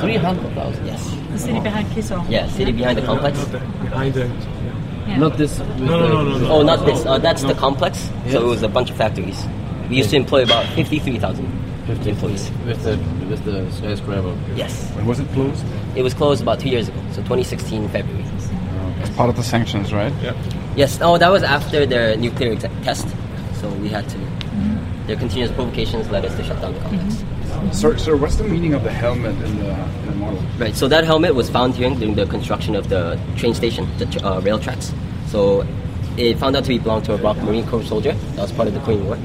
[0.01, 1.15] 300,000, yes.
[1.33, 2.25] The city behind Kiso.
[2.31, 3.45] Yeah, city behind the complex.
[3.45, 4.31] Behind it.
[5.19, 5.59] Not this.
[5.59, 6.51] No, no, no, no, no.
[6.51, 7.05] Oh, not this.
[7.05, 8.09] Uh, that's the complex.
[8.31, 9.47] So it was a bunch of factories.
[9.91, 12.51] We used to employ about 53,000 employees.
[12.67, 12.97] With the
[13.29, 14.37] with the skyscraper.
[14.55, 14.91] Yes.
[14.93, 15.65] When was it closed?
[15.97, 18.25] It was closed about two years ago, so 2016 February.
[19.01, 20.13] It's part of the sanctions, right?
[20.23, 20.35] Yeah.
[20.77, 20.99] Yes.
[21.01, 23.07] Oh, that was after their nuclear te- test,
[23.61, 24.19] so we had to.
[25.07, 27.25] Their continuous provocations led us to shut down the complex.
[27.79, 30.43] Sir, sir, what's the meaning of the helmet in the, in the model?
[30.59, 30.77] Right.
[30.77, 34.25] So that helmet was found here during the construction of the train station, the tr-
[34.25, 34.93] uh, rail tracks.
[35.29, 35.67] So
[36.19, 38.13] it found out to be belonged to a Rock Marine Corps soldier.
[38.13, 39.19] That was part of the Korean War.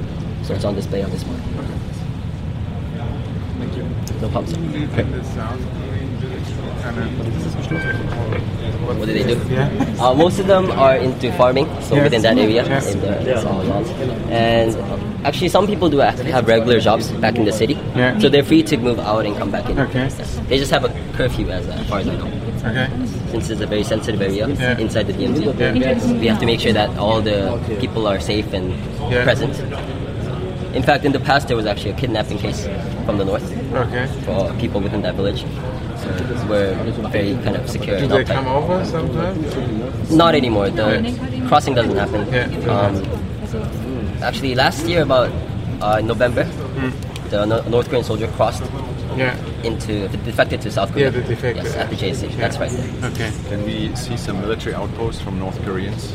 [0.43, 1.39] So it's on display on this one.
[4.33, 4.79] Thank you.
[4.79, 5.23] No problem.
[5.23, 5.47] Sir.
[8.97, 9.39] What do they do?
[10.01, 12.03] Uh, most of them are into farming, so Yes.
[12.03, 12.93] within that area, Yes.
[12.93, 13.89] in the it's all lawns.
[14.29, 14.75] And
[15.25, 18.19] actually, some people do have have regular jobs back in the city, Yeah.
[18.19, 19.79] so they're free to move out and come back in.
[19.79, 20.09] Okay.
[20.49, 22.27] They just have a curfew, as uh, far as I know.
[22.65, 22.87] Okay.
[23.31, 24.77] Since it's a very sensitive area Yeah.
[24.79, 25.73] inside the DMZ, Yeah.
[26.19, 28.73] we have to make sure that all the people are safe and
[29.11, 29.23] Yeah.
[29.23, 29.53] present.
[30.73, 32.65] In fact, in the past, there was actually a kidnapping case
[33.05, 33.43] from the north
[33.73, 34.07] Okay.
[34.25, 35.41] for people within that village.
[36.01, 36.09] So
[36.49, 36.73] we're
[37.09, 37.99] very kind of secure.
[37.99, 38.27] Do they uptight.
[38.35, 40.11] come over sometimes?
[40.11, 40.69] Not anymore.
[40.69, 42.69] The crossing doesn't happen.
[42.69, 45.31] Um, actually, last year, about
[45.81, 46.43] uh, November,
[47.29, 48.63] the no- North Korean soldier crossed
[49.15, 49.37] Yeah.
[49.63, 51.05] into defected to South Korea.
[51.05, 51.63] Yeah, they defected.
[51.65, 52.39] Yes, at the J station.
[52.39, 53.11] That's right there.
[53.11, 53.31] Okay.
[53.47, 56.11] Can we see some military outposts from North Koreans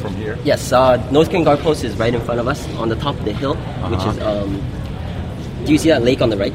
[0.00, 0.38] from, here?
[0.44, 3.16] Yes, uh, North Korean guard post is right in front of us on the top
[3.18, 4.18] of the hill, which is.
[4.18, 4.44] Uh-huh.
[4.44, 4.62] Um,
[5.64, 6.54] do you see that lake on the right?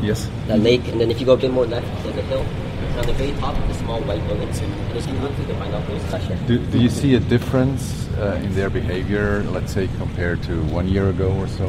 [0.00, 0.28] Yes.
[0.46, 2.40] That lake, and then if you go a bit more left, there's a hill.
[2.40, 4.58] And on the very top, the small white buildings.
[4.60, 8.08] And if you look through the binoculars, it's actually Do, do you see a difference
[8.18, 11.66] uh, in their behavior, let's say, compared to one year ago or so?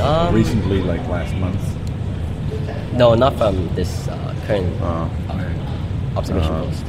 [0.00, 1.60] Um, Recently, like last month?
[2.92, 5.08] No, not from this uh, current uh,
[6.16, 6.84] observation uh, post.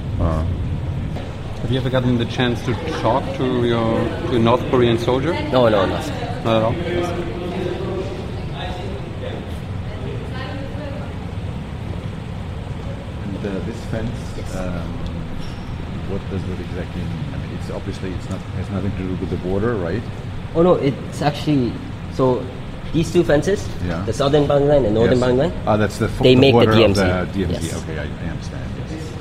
[1.72, 3.98] Have you ever gotten the chance to talk to your
[4.28, 5.32] to a North Korean soldier?
[5.52, 5.96] No, no, no.
[6.44, 7.82] Not at all.
[13.24, 14.92] And uh, this fence, um,
[16.10, 17.34] what does it exactly mean?
[17.34, 20.02] I mean, it's obviously it's not has nothing to do with the border, right?
[20.56, 21.72] Oh no, it's actually
[22.14, 22.46] so.
[22.92, 24.04] These two fences, Yeah.
[24.04, 25.22] the southern boundary line and northern Yes.
[25.22, 27.22] boundary line, Ah, that's the, fo- they the make the border DMZ.
[27.22, 27.64] Of the DMZ.
[27.64, 27.84] Yes.
[27.84, 28.70] Okay, I, I understand.
[28.92, 29.14] Yes.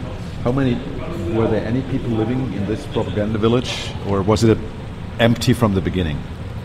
[0.43, 0.75] How many
[1.35, 1.65] were there?
[1.67, 4.59] Any people living in this propaganda village, or was it
[5.19, 6.19] empty from the beginning?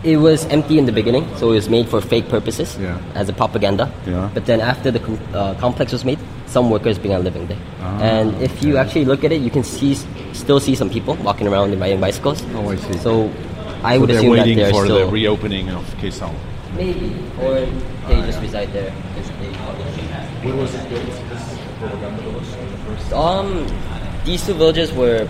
[0.03, 2.97] It was empty in the beginning, so it was made for fake purposes Yeah.
[3.15, 3.89] as a propaganda.
[4.05, 4.29] Yeah.
[4.33, 7.57] But then after the com- uh, complex was made, some workers began living there.
[7.81, 9.95] Ah, and if you actually look at it, you can see
[10.33, 12.43] still see some people walking around and riding bicycles.
[12.55, 12.93] Oh, I see.
[12.99, 13.31] So
[13.83, 16.35] I So would they're assume that they're for still the reopening of Kaesong.
[16.77, 17.09] maybe,
[17.41, 17.65] or
[18.07, 18.91] they just reside there.
[19.15, 21.01] 'cause they- When was it built?
[21.33, 21.43] This
[21.79, 23.13] propaganda village in the first.
[23.13, 23.65] Um,
[24.25, 25.27] these two villages were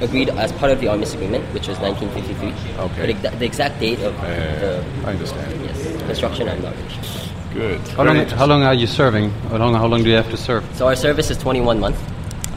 [0.00, 2.48] agreed as part of the Armistice Agreement, which was 1953.
[2.84, 3.00] Okay.
[3.00, 5.60] But exa- the exact date of the I understand.
[5.64, 7.22] yes, construction, I'm not sure.
[7.54, 7.80] Good.
[7.88, 9.30] How long, how long are you serving?
[9.48, 10.64] How long, how long do you have to serve?
[10.74, 12.00] So our service is 21 months.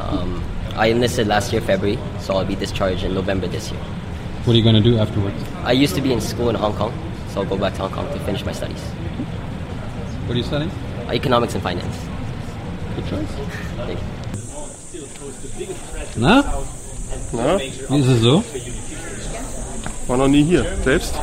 [0.02, 0.44] Um,
[0.76, 3.80] I enlisted last year, February, so I'll be discharged in November this year.
[3.80, 5.36] What are you going to do afterwards?
[5.64, 6.92] I used to be in school in Hong Kong,
[7.30, 8.82] so I'll go back to Hong Kong to finish my studies.
[10.26, 10.72] What are you studying?
[11.10, 11.98] Economics and finance.
[12.96, 13.30] Good choice.
[13.78, 14.17] Thank you.
[16.16, 16.44] Na?
[17.32, 17.58] Na?
[17.58, 18.44] Wie ist es so?
[20.08, 21.14] War noch nie hier, selbst?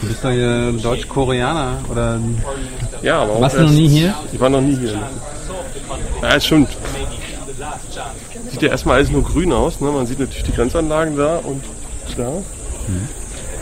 [0.00, 2.20] Du bist doch hier Deutsch-Koreaner oder
[3.02, 4.14] Ja, aber auch Warst du noch nie hier?
[4.32, 5.00] Ich war noch nie hier.
[6.22, 6.66] Ja, ist schon.
[8.50, 9.80] Sieht ja erstmal alles nur grün aus.
[9.80, 9.90] Ne?
[9.90, 11.64] Man sieht natürlich die Grenzanlagen da und
[12.16, 12.32] da.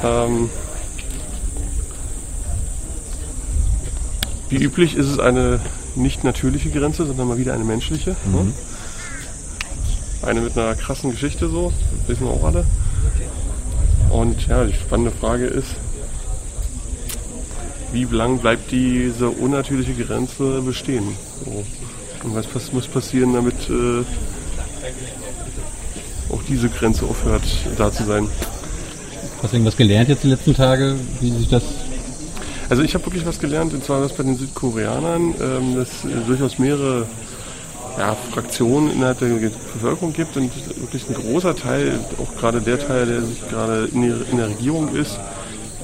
[0.05, 0.51] Ähm,
[4.53, 5.61] Wie üblich ist es eine
[5.95, 8.11] nicht natürliche Grenze, sondern mal wieder eine menschliche.
[8.11, 8.53] Ne?
[10.23, 12.65] Eine mit einer krassen Geschichte so, das wissen wir auch alle.
[14.11, 15.75] Und ja, die spannende Frage ist,
[17.93, 21.17] wie lang bleibt diese unnatürliche Grenze bestehen?
[21.45, 21.65] So.
[22.25, 24.05] Und was muss passieren, damit äh,
[26.33, 27.43] auch diese Grenze aufhört,
[27.77, 28.29] da zu sein?
[29.43, 31.65] Hast du irgendwas gelernt jetzt die letzten Tage, wie sich das
[32.69, 36.27] Also ich habe wirklich was gelernt, und zwar das bei den Südkoreanern, ähm, dass es
[36.27, 37.07] durchaus mehrere
[37.99, 43.07] ja, Fraktionen innerhalb der Bevölkerung gibt und wirklich ein großer Teil, auch gerade der Teil,
[43.07, 45.19] der sich gerade in, der- in der Regierung ist,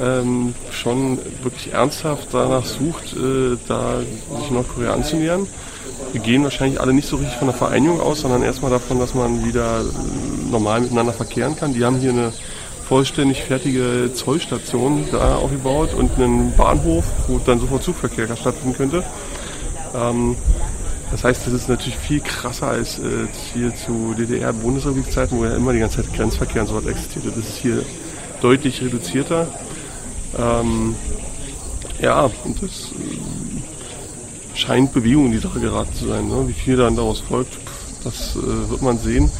[0.00, 3.98] ähm, schon wirklich ernsthaft danach sucht, äh, da
[4.40, 5.46] sich Nordkorea anzunähern.
[6.12, 9.14] Wir gehen wahrscheinlich alle nicht so richtig von der Vereinigung aus, sondern erstmal davon, dass
[9.14, 11.74] man wieder äh, normal miteinander verkehren kann.
[11.74, 12.32] Die haben hier eine
[12.88, 19.02] vollständig fertige Zollstation da aufgebaut und einen Bahnhof, wo dann sofort Zugverkehr stattfinden könnte.
[19.94, 20.36] Ähm,
[21.10, 25.72] das heißt, das ist natürlich viel krasser als äh, hier zu DDR-Bundesrepublik-Zeiten, wo ja immer
[25.72, 27.30] die ganze Zeit Grenzverkehr und so was existierte.
[27.30, 27.82] Das ist hier
[28.42, 29.46] deutlich reduzierter.
[30.38, 30.94] Ähm,
[32.00, 36.28] ja, und das äh, scheint Bewegung in die Sache geraten zu sein.
[36.28, 36.46] Ne?
[36.46, 37.56] Wie viel dann daraus folgt,
[38.04, 39.30] das äh, wird man sehen.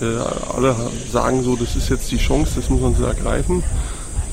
[0.00, 0.06] Äh,
[0.56, 0.74] alle
[1.12, 3.62] sagen so, das ist jetzt die Chance, das muss man so ergreifen.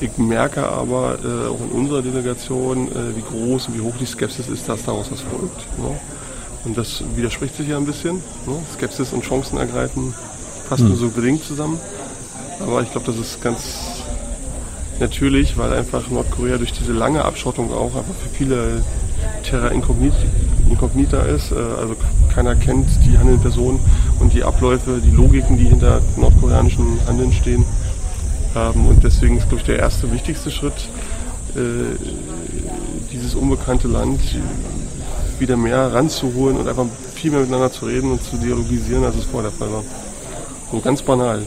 [0.00, 4.48] Ich merke aber äh, auch in unserer Delegation, wie groß und wie hoch die Skepsis
[4.48, 5.78] ist, dass daraus was folgt.
[5.78, 5.98] Ne?
[6.64, 8.16] Und das widerspricht sich ja ein bisschen.
[8.46, 8.54] Ne?
[8.74, 10.14] Skepsis und Chancen ergreifen
[10.68, 10.88] passen Hm.
[10.90, 11.78] nur so bedingt zusammen.
[12.60, 13.62] Aber ich glaube, das ist ganz
[15.00, 18.82] natürlich, weil einfach Nordkorea durch diese lange Abschottung auch einfach für viele
[19.48, 20.16] Terra Incognita,
[20.68, 21.52] Incognita ist.
[21.52, 21.94] Äh, Also
[22.34, 23.80] keiner kennt die handelnden Personen
[24.20, 27.64] und die Abläufe, die Logiken, die hinter nordkoreanischen Handeln stehen.
[28.56, 30.88] Ähm, Und deswegen ist, glaube ich, der erste wichtigste Schritt,
[31.54, 31.96] äh,
[33.12, 34.20] dieses unbekannte Land
[35.40, 39.24] wieder mehr ranzuholen und einfach viel mehr miteinander zu reden und zu dialogisieren, als es
[39.24, 39.84] vorher der Fall war.
[40.70, 41.42] So ganz banal.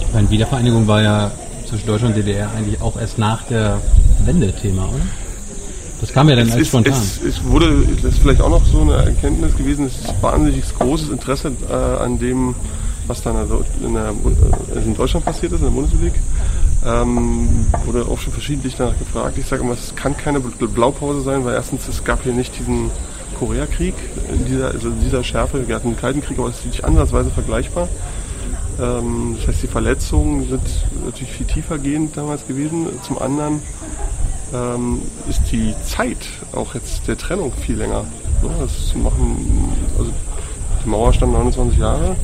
[0.00, 1.30] Ich meine, Wiedervereinigung war ja
[1.68, 3.80] zwischen Deutschland und DDR eigentlich auch erst nach der
[4.24, 5.00] Wende Thema, oder?
[6.02, 6.92] Das kam ja dann Es als ist, spontan.
[6.92, 10.64] Es, es wurde, das ist vielleicht auch noch so eine Erkenntnis gewesen, es ist wahnsinnig
[10.76, 12.56] großes Interesse äh, an dem,
[13.06, 14.10] was also in, der,
[14.74, 16.14] äh, in Deutschland passiert ist, in der Bundesrepublik.
[16.84, 19.38] Ähm, wurde auch schon verschiedentlich danach gefragt.
[19.38, 22.58] Ich sage immer, es kann keine Bl- Blaupause sein, weil erstens, es gab hier nicht
[22.58, 22.90] diesen
[23.38, 23.94] Koreakrieg
[24.32, 25.66] in dieser, also in dieser Schärfe.
[25.68, 27.88] Wir hatten einen Kalten Krieg, aber es ist nicht ansatzweise vergleichbar.
[28.80, 30.62] Ähm, das heißt, die Verletzungen sind
[31.04, 32.86] natürlich viel tiefer gehend damals gewesen.
[33.06, 33.62] Zum anderen
[34.52, 36.18] ähm, ist die Zeit
[36.52, 38.04] auch jetzt der Trennung viel länger.
[38.42, 38.50] Ne?
[38.60, 40.10] Das machen, also
[40.84, 42.16] die Mauer stand 29 Jahre.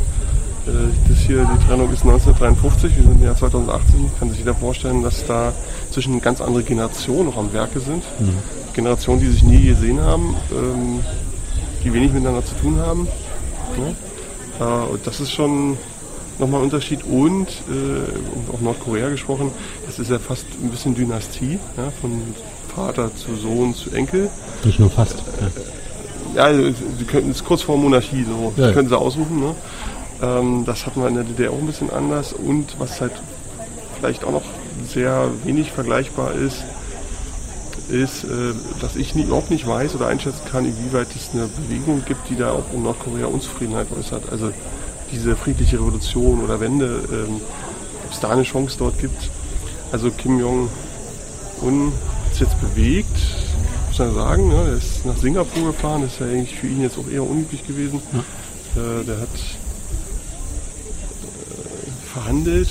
[0.69, 4.11] Äh, Das hier, die Trennung ist 1953, wir sind im Jahr 2018.
[4.19, 5.53] Kann sich jeder vorstellen, dass da
[5.91, 8.05] zwischen ganz andere Generationen noch am Werke sind.
[8.21, 8.35] Mhm.
[8.75, 11.01] Generationen, die sich nie gesehen haben, ähm,
[11.85, 13.09] die wenig miteinander zu tun haben.
[13.77, 13.95] Ne?
[14.61, 15.77] Äh, und das ist schon
[16.39, 17.03] nochmal ein Unterschied.
[17.05, 19.51] Und, äh, auch Nordkorea gesprochen,
[19.87, 22.23] das ist ja fast ein bisschen Dynastie, ja, von
[22.75, 24.31] Vater zu Sohn zu Enkel.
[24.65, 25.17] Nicht nur fast.
[25.41, 25.49] Ja.
[26.37, 26.63] Ja, also,
[26.99, 28.45] sie könnten es ist kurz vor Monarchie, so.
[28.45, 28.73] Ja, Das ja.
[28.75, 29.41] können sie aussuchen.
[29.41, 29.55] Ne?
[30.23, 32.33] Ähm, das hatten wir in der DDR auch ein bisschen anders.
[32.33, 33.13] Und was halt
[33.97, 34.45] vielleicht auch noch
[34.87, 36.65] sehr wenig vergleichbar ist,
[37.89, 42.05] ist, äh, dass ich nie, überhaupt nicht weiß oder einschätzen kann, inwieweit es eine Bewegung
[42.05, 44.31] gibt, die da auch in Nordkorea Unzufriedenheit äußert.
[44.31, 44.51] Also
[45.11, 47.41] diese friedliche Revolution oder Wende, ähm,
[48.05, 49.31] ob es da eine Chance dort gibt.
[49.91, 51.93] Also Kim Jong-un
[52.25, 53.17] hat sich jetzt bewegt,
[53.89, 54.49] muss man sagen.
[54.49, 54.55] Ne?
[54.55, 57.67] Er ist nach Singapur gefahren, das ist ja eigentlich für ihn jetzt auch eher unüblich
[57.67, 58.03] gewesen.
[58.77, 59.29] Äh, der hat
[62.19, 62.69] verhandelt.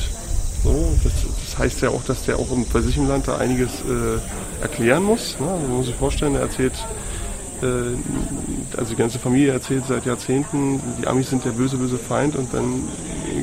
[0.63, 1.13] So, das,
[1.45, 4.61] das heißt ja auch, dass der auch im, bei sich im Land da einiges äh,
[4.61, 5.39] erklären muss.
[5.39, 5.47] Ne?
[5.47, 6.73] Also man muss sich vorstellen, er erzählt,
[7.61, 12.35] äh, also die ganze Familie erzählt seit Jahrzehnten, die Amis sind der böse, böse Feind
[12.35, 12.83] und dann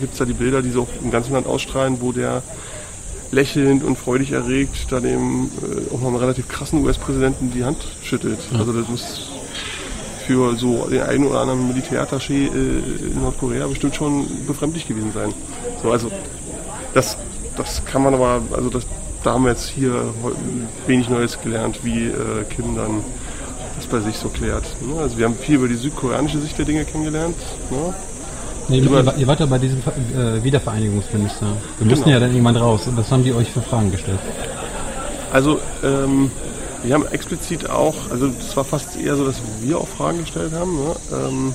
[0.01, 2.43] gibt es da die Bilder, die so auch im ganzen Land ausstrahlen, wo der
[3.31, 7.79] lächelnd und freudig erregt da dem äh, auch noch einem relativ krassen US-Präsidenten die Hand
[8.03, 8.39] schüttelt.
[8.57, 9.31] Also das muss
[10.27, 15.33] für so den einen oder anderen Militärattaché äh, in Nordkorea bestimmt schon befremdlich gewesen sein.
[15.83, 16.11] So, also
[16.95, 17.17] das,
[17.57, 18.87] das kann man aber, also das,
[19.23, 19.93] da haben wir jetzt hier
[20.87, 23.03] wenig Neues gelernt, wie äh, Kim dann
[23.77, 24.65] das bei sich so klärt.
[24.83, 25.01] Ne?
[25.01, 27.37] Also wir haben viel über die südkoreanische Sicht der Dinge kennengelernt.
[27.71, 27.95] Ne?
[28.69, 31.47] Nee, ihr, ihr wart ja bei diesem äh, Wiedervereinigungsminister.
[31.79, 32.15] Wir mussten Genau.
[32.15, 32.83] ja dann irgendwann raus.
[32.95, 34.19] Was haben die euch für Fragen gestellt?
[35.33, 36.31] Also, ähm,
[36.85, 40.53] wir haben explizit auch, also es war fast eher so, dass wir auch Fragen gestellt
[40.53, 40.77] haben.
[40.77, 40.97] Ne?
[41.13, 41.55] Ähm,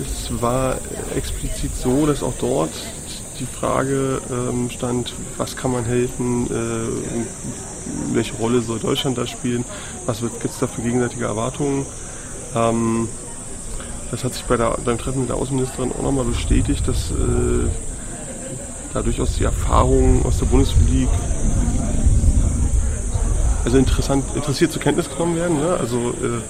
[0.00, 0.78] es war
[1.16, 2.72] explizit so, dass auch dort
[3.38, 9.64] die Frage ähm, stand, was kann man helfen, äh, welche Rolle soll Deutschland da spielen,
[10.06, 11.86] was gibt es da für gegenseitige Erwartungen.
[12.54, 13.08] Ähm,
[14.10, 17.68] das hat sich bei der, beim Treffen mit der Außenministerin auch nochmal bestätigt, dass äh,
[18.92, 21.08] da durchaus die Erfahrungen aus der Bundesrepublik
[23.64, 25.58] also interessant, interessiert zur Kenntnis genommen werden.
[25.58, 25.76] Ja?
[25.76, 26.40] Also äh,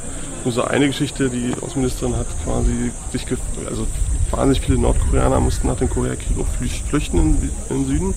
[0.44, 3.26] nur so eine Geschichte, die Außenministerin hat quasi sich,
[3.68, 3.86] also
[4.30, 6.46] wahnsinnig viele Nordkoreaner mussten nach dem Koreakrieg auch
[6.88, 8.14] flüchten in, im Süden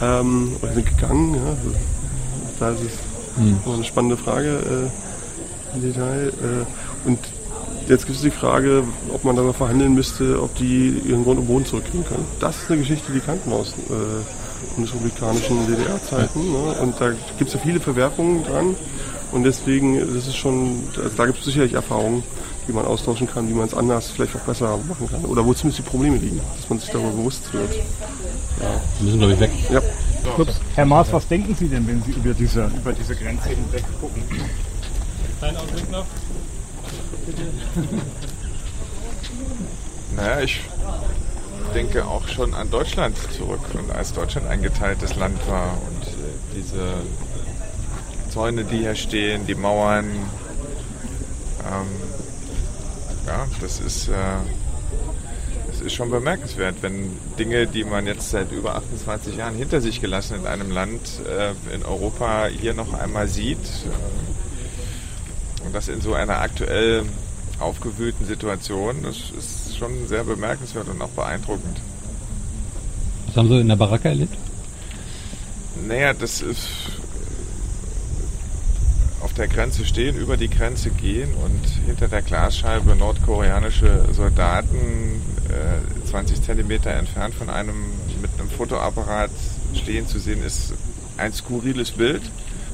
[0.00, 1.34] ähm, oder sind gegangen.
[1.34, 1.50] Ja?
[1.50, 1.74] Also,
[2.60, 3.72] da ist es hm.
[3.72, 6.28] eine spannende Frage äh, im Detail.
[6.28, 7.18] Äh, und
[7.88, 11.46] jetzt gibt es die Frage, ob man darüber verhandeln müsste, ob die ihren Grund und
[11.46, 12.24] Boden zurückkriegen können.
[12.40, 14.43] Das ist eine Geschichte, die kannten aus äh,
[14.74, 16.52] bundesrepublikanischen DDR-Zeiten.
[16.52, 16.74] Ne?
[16.80, 18.76] Und da gibt es ja viele Verwerfungen dran.
[19.32, 22.22] Und deswegen, das ist schon, also da gibt es sicherlich Erfahrungen,
[22.68, 25.24] die man austauschen kann, wie man es anders vielleicht auch besser machen kann.
[25.24, 27.74] Oder wo zumindest die Probleme liegen, dass man sich darüber bewusst wird.
[27.74, 28.80] Ja.
[28.98, 29.50] Wir müssen, glaube ich, weg.
[29.70, 29.82] Ja.
[30.38, 30.60] Ups.
[30.74, 34.22] Herr Maas, was denken Sie denn, wenn Sie über diese, über diese Grenze hinweg gucken?
[35.38, 36.06] Kleinen Augenblick noch.
[37.26, 37.42] Bitte.
[40.16, 40.60] Naja, ich
[41.74, 46.12] denke auch schon an Deutschland zurück und als Deutschland ein geteiltes Land war und äh,
[46.56, 46.94] diese
[48.30, 50.06] Zäune, die hier stehen, die Mauern.
[51.66, 51.88] Ähm,
[53.26, 54.12] ja, das ist, äh,
[55.66, 60.00] das ist schon bemerkenswert, wenn Dinge, die man jetzt seit über 28 Jahren hinter sich
[60.00, 63.58] gelassen in einem Land äh, in Europa hier noch einmal sieht.
[63.58, 63.88] Äh,
[65.66, 67.02] und das in so einer aktuell
[67.58, 71.78] aufgewühlten Situation, das ist schon sehr bemerkenswert und auch beeindruckend.
[73.26, 74.36] Was haben Sie in der Baracke erlebt?
[75.86, 76.68] Naja, das ist
[79.20, 86.06] auf der Grenze stehen, über die Grenze gehen und hinter der Glasscheibe nordkoreanische Soldaten äh,
[86.08, 87.74] 20 Zentimeter entfernt von einem
[88.20, 89.30] mit einem Fotoapparat
[89.74, 90.74] stehen zu sehen, ist
[91.16, 92.22] ein skurriles Bild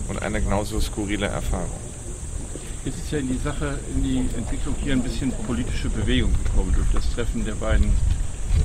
[0.09, 1.90] und eine genauso skurrile Erfahrung.
[2.85, 6.73] Jetzt ist ja in die Sache, in die Entwicklung hier ein bisschen politische Bewegung gekommen
[6.75, 7.89] durch das Treffen der beiden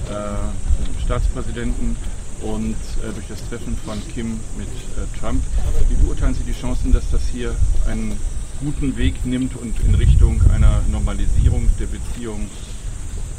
[0.09, 1.97] äh, Staatspräsidenten
[2.41, 5.43] und äh, durch das Treffen von Kim mit äh, Trump.
[5.89, 7.55] Wie beurteilen Sie die Chancen, dass das hier
[7.87, 8.17] einen
[8.61, 12.49] guten Weg nimmt und in Richtung einer Normalisierung der Beziehung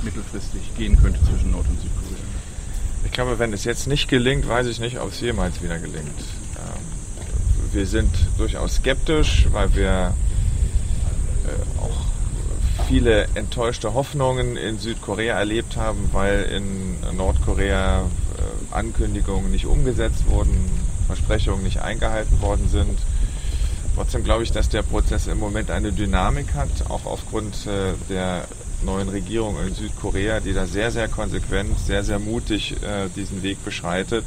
[0.02, 2.22] mittelfristig gehen könnte zwischen Nord- und Südkorea?
[3.06, 6.20] Ich glaube, wenn es jetzt nicht gelingt, weiß ich nicht, ob es jemals wieder gelingt.
[6.58, 10.14] Ähm, wir sind durchaus skeptisch, weil wir
[11.80, 18.04] auch viele enttäuschte Hoffnungen in Südkorea erlebt haben, weil in Nordkorea
[18.70, 20.70] Ankündigungen nicht umgesetzt wurden,
[21.06, 22.98] Versprechungen nicht eingehalten worden sind.
[23.94, 28.46] Trotzdem glaube ich, dass der Prozess im Moment eine Dynamik hat, auch aufgrund äh, der
[28.82, 33.64] neuen Regierung in Südkorea, die da sehr, sehr konsequent, sehr, sehr mutig äh, diesen Weg
[33.64, 34.24] beschreitet,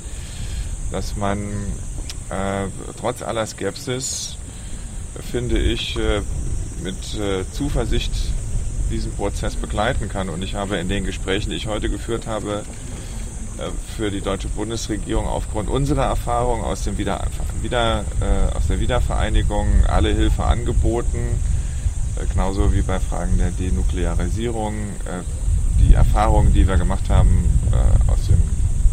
[0.92, 1.40] dass man
[2.30, 2.66] äh,
[3.00, 4.38] trotz aller Skepsis,
[5.32, 6.22] finde ich, äh,
[6.82, 8.12] mit äh, Zuversicht
[8.90, 10.30] diesen Prozess begleiten kann.
[10.30, 12.64] Und ich habe in den Gesprächen, die ich heute geführt habe,
[13.58, 17.26] äh, für die deutsche Bundesregierung aufgrund unserer Erfahrung aus, dem Wieder,
[17.62, 21.40] Wieder, äh, aus der Wiedervereinigung alle Hilfe angeboten,
[22.16, 24.74] äh, genauso wie bei Fragen der Denuklearisierung.
[25.06, 25.24] Äh,
[25.80, 28.42] die Erfahrungen, die wir gemacht haben äh, aus den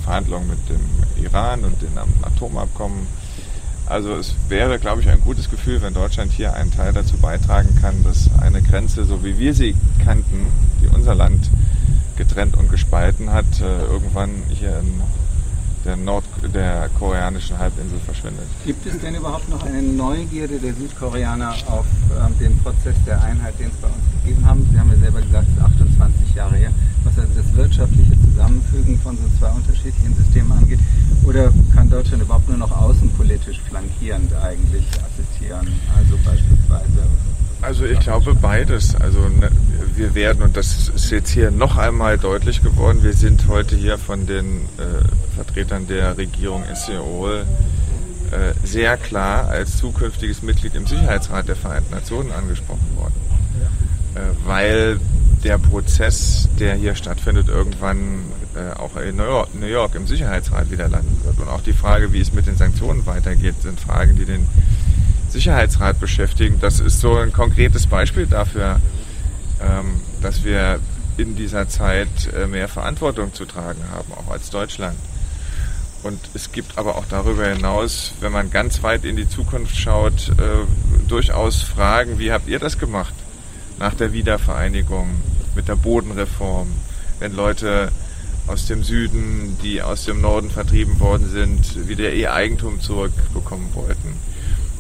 [0.05, 3.07] Verhandlungen mit dem Iran und dem Atomabkommen.
[3.87, 7.77] Also es wäre, glaube ich, ein gutes Gefühl, wenn Deutschland hier einen Teil dazu beitragen
[7.81, 10.47] kann, dass eine Grenze, so wie wir sie kannten,
[10.81, 11.51] die unser Land
[12.17, 15.03] getrennt und gespalten hat, äh, irgendwann hier in
[15.85, 18.47] der, Nord der koreanischen Halbinsel verschwindet.
[18.65, 21.87] Gibt es denn überhaupt noch eine Neugierde der Südkoreaner auf
[22.19, 24.67] ähm, den Prozess der Einheit, den es bei uns gegeben haben?
[24.73, 26.71] Sie haben ja selber gesagt, es ist 28 Jahre her,
[27.05, 30.81] was also das wirtschaftliche Zusammenfügen von so zwei unterschiedlichen Systemen angeht.
[31.25, 35.69] Oder kann Deutschland überhaupt nur noch außenpolitisch flankierend eigentlich assistieren?
[35.97, 37.07] Also beispielsweise
[37.63, 38.95] also ich glaube beides.
[38.95, 39.51] Also ne,
[39.95, 43.99] wir werden, und das ist jetzt hier noch einmal deutlich geworden, wir sind heute hier
[43.99, 47.45] von den äh, Vertretern der Regierung in Seoul
[48.31, 53.15] äh, sehr klar als zukünftiges Mitglied im Sicherheitsrat der Vereinten Nationen angesprochen worden.
[54.17, 54.99] Äh, weil
[55.45, 58.25] der Prozess, der hier stattfindet, irgendwann
[58.55, 61.39] äh, auch in New York, New York im Sicherheitsrat wieder landen wird.
[61.39, 64.49] Und auch die Frage, wie es mit den Sanktionen weitergeht, sind Fragen, die den
[65.29, 66.59] Sicherheitsrat beschäftigen.
[66.61, 68.81] Das ist so ein konkretes Beispiel dafür,
[69.61, 70.81] ähm, dass wir
[71.19, 74.97] in dieser Zeit äh, mehr Verantwortung zu tragen haben, auch als Deutschland.
[76.03, 80.31] Und es gibt aber auch darüber hinaus, wenn man ganz weit in die Zukunft schaut,
[81.09, 83.15] durchaus Fragen, wie habt ihr das gemacht
[83.79, 85.09] nach der Wiedervereinigung
[85.55, 86.69] mit der Bodenreform,
[87.19, 87.91] wenn Leute
[88.47, 94.15] aus dem Süden, die aus dem Norden vertrieben worden sind, wieder ihr Eigentum zurückbekommen wollten.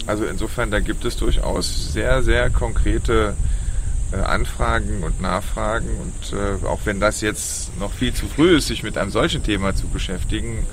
[0.06, 3.34] Also insofern, da gibt es durchaus sehr, sehr konkrete
[4.12, 5.88] äh, Anfragen und Nachfragen.
[5.88, 9.42] Und äh, auch wenn das jetzt noch viel zu früh ist, sich mit einem solchen
[9.42, 10.64] Thema zu beschäftigen,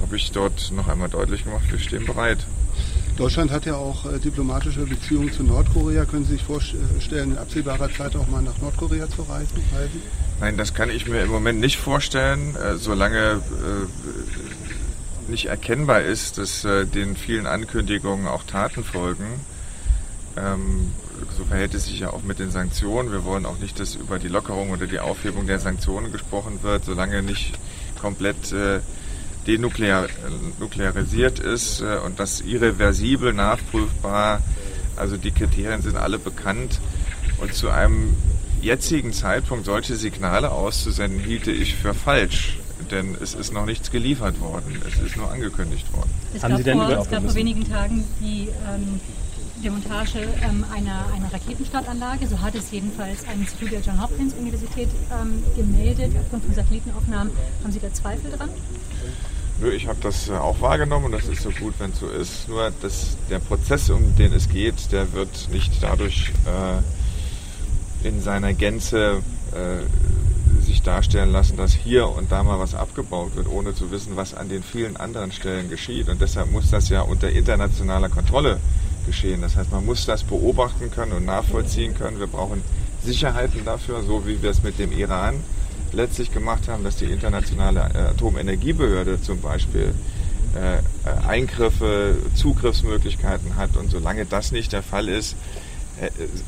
[0.00, 2.38] habe ich dort noch einmal deutlich gemacht, wir stehen bereit.
[3.16, 6.04] Deutschland hat ja auch äh, diplomatische Beziehungen zu Nordkorea.
[6.04, 9.62] Können Sie sich vorstellen, in absehbarer Zeit auch mal nach Nordkorea zu reisen?
[9.74, 10.02] reisen?
[10.40, 16.38] Nein, das kann ich mir im Moment nicht vorstellen, äh, solange äh, nicht erkennbar ist,
[16.38, 19.40] dass äh, den vielen Ankündigungen auch Taten folgen.
[20.36, 20.92] Ähm,
[21.36, 23.12] so verhält es sich ja auch mit den Sanktionen.
[23.12, 26.84] Wir wollen auch nicht, dass über die Lockerung oder die Aufhebung der Sanktionen gesprochen wird,
[26.84, 27.58] solange nicht
[28.00, 28.52] komplett
[29.54, 30.08] äh,
[30.58, 34.42] denuklearisiert ist äh, und das irreversibel nachprüfbar.
[34.96, 36.80] Also die Kriterien sind alle bekannt
[37.40, 38.16] und zu einem
[38.60, 42.58] jetzigen Zeitpunkt solche Signale auszusenden, hielte ich für falsch.
[42.90, 44.80] Denn es ist noch nichts geliefert worden.
[44.86, 46.10] Es ist nur angekündigt worden.
[46.34, 49.00] Es Haben gab, Sie denn vor, es gab vor wenigen Tagen die ähm,
[49.62, 52.26] Demontage ähm, einer, einer Raketenstartanlage.
[52.26, 56.12] So hat es jedenfalls ein Institut der John Hopkins Universität ähm, gemeldet.
[56.18, 57.32] Aufgrund von Satellitenaufnahmen
[57.62, 58.48] haben Sie da Zweifel dran?
[59.62, 62.48] Ich habe das äh, auch wahrgenommen und das ist so gut, wenn es so ist.
[62.48, 68.54] Nur dass der Prozess, um den es geht, der wird nicht dadurch äh, in seiner
[68.54, 69.22] Gänze
[69.52, 74.16] äh, sich darstellen lassen, dass hier und da mal was abgebaut wird, ohne zu wissen,
[74.16, 76.08] was an den vielen anderen Stellen geschieht.
[76.08, 78.60] Und deshalb muss das ja unter internationaler Kontrolle
[79.04, 79.42] geschehen.
[79.42, 82.18] Das heißt, man muss das beobachten können und nachvollziehen können.
[82.18, 82.62] Wir brauchen
[83.04, 85.42] Sicherheiten dafür, so wie wir es mit dem Iran
[85.92, 89.94] letztlich gemacht haben, dass die internationale äh, Atomenergiebehörde zum Beispiel
[90.54, 90.80] äh, äh,
[91.26, 93.76] Eingriffe, Zugriffsmöglichkeiten hat.
[93.76, 95.36] Und solange das nicht der Fall ist,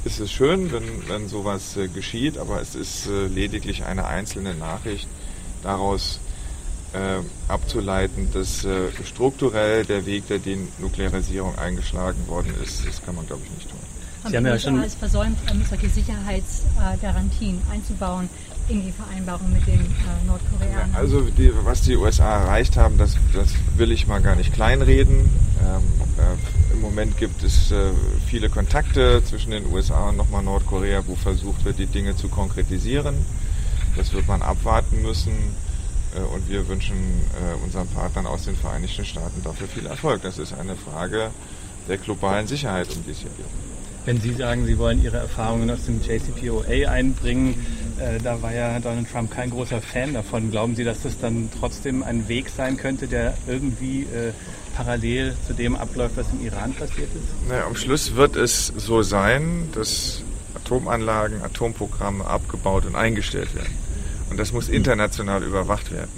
[0.04, 5.06] ist es schön, wenn, wenn sowas geschieht, aber es ist lediglich eine einzelne Nachricht.
[5.62, 6.20] Daraus
[7.48, 8.66] abzuleiten, dass
[9.04, 13.78] strukturell der Weg der Denuklearisierung eingeschlagen worden ist, das kann man, glaube ich, nicht tun.
[14.22, 15.38] Haben Sie haben ja schon versäumt,
[15.68, 18.30] solche Sicherheitsgarantien einzubauen
[18.68, 20.94] in die Vereinbarung mit den äh, Nordkoreanern?
[20.94, 25.30] Also die, was die USA erreicht haben, das, das will ich mal gar nicht kleinreden.
[25.60, 25.82] Ähm,
[26.18, 27.90] äh, Im Moment gibt es äh,
[28.26, 33.14] viele Kontakte zwischen den USA und nochmal Nordkorea, wo versucht wird, die Dinge zu konkretisieren.
[33.96, 35.32] Das wird man abwarten müssen.
[36.14, 40.22] Äh, und wir wünschen äh, unseren Partnern aus den Vereinigten Staaten dafür viel Erfolg.
[40.22, 41.30] Das ist eine Frage
[41.88, 43.46] der globalen Sicherheit, um die es hier geht.
[44.04, 47.54] Wenn Sie sagen, Sie wollen Ihre Erfahrungen aus dem JCPOA einbringen,
[48.02, 50.50] äh, da war ja Donald Trump kein großer Fan davon.
[50.50, 54.32] Glauben Sie, dass das dann trotzdem ein Weg sein könnte, der irgendwie äh,
[54.74, 57.48] parallel zu dem abläuft, was im Iran passiert ist?
[57.48, 60.22] Naja, am Schluss wird es so sein, dass
[60.54, 63.74] Atomanlagen, Atomprogramme abgebaut und eingestellt werden.
[64.30, 66.10] Und das muss international überwacht werden.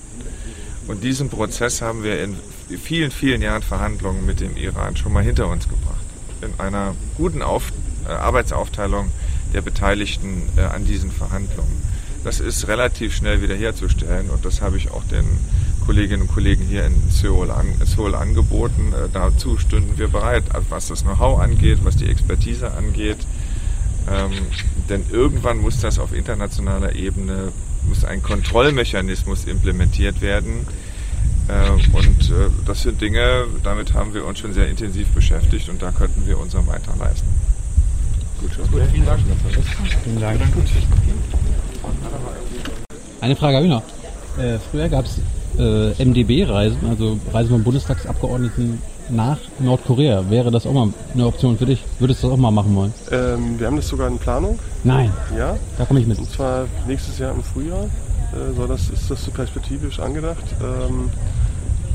[0.86, 2.36] Und diesen Prozess haben wir in
[2.82, 6.04] vielen, vielen Jahren Verhandlungen mit dem Iran schon mal hinter uns gebracht
[6.44, 7.72] in einer guten Auf
[8.06, 9.10] äh, Arbeitsaufteilung
[9.54, 11.82] der Beteiligten äh, an diesen Verhandlungen.
[12.24, 15.24] Das ist relativ schnell wiederherzustellen und das habe ich auch den
[15.86, 18.92] Kolleginnen und Kollegen hier in Seoul, an, Seoul angeboten.
[18.92, 23.18] Äh, dazu stünden wir bereit, was das Know-how angeht, was die Expertise angeht.
[24.10, 24.32] Ähm,
[24.88, 27.52] denn irgendwann muss das auf internationaler Ebene,
[27.88, 30.66] muss ein Kontrollmechanismus implementiert werden,
[31.48, 35.82] äh, und äh, das sind Dinge, damit haben wir uns schon sehr intensiv beschäftigt und
[35.82, 37.28] da könnten wir unseren Beitrag leisten.
[38.40, 39.20] Gut, gut vielen Dank.
[40.04, 40.40] Vielen Dank.
[43.20, 43.82] Eine Frage habe ich noch.
[44.38, 45.20] Äh, früher gab es
[45.58, 48.80] äh, MDB-Reisen, also Reisen von Bundestagsabgeordneten
[49.10, 50.28] nach Nordkorea.
[50.28, 51.82] Wäre das auch mal eine Option für dich?
[51.98, 52.92] Würdest du das auch mal machen wollen?
[53.10, 54.58] Ähm, wir haben das sogar in Planung.
[54.82, 55.12] Nein.
[55.36, 55.56] Ja.
[55.78, 56.18] Da komme ich mit.
[56.18, 57.84] Und zwar nächstes Jahr im Frühjahr.
[57.84, 60.44] Äh, soll das, ist das so perspektivisch angedacht.
[60.60, 61.10] Ähm,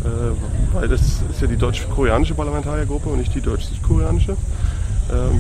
[0.05, 4.31] äh, weil das ist ja die deutsch-koreanische Parlamentariergruppe und nicht die deutsch-südkoreanische.
[4.31, 4.35] Äh,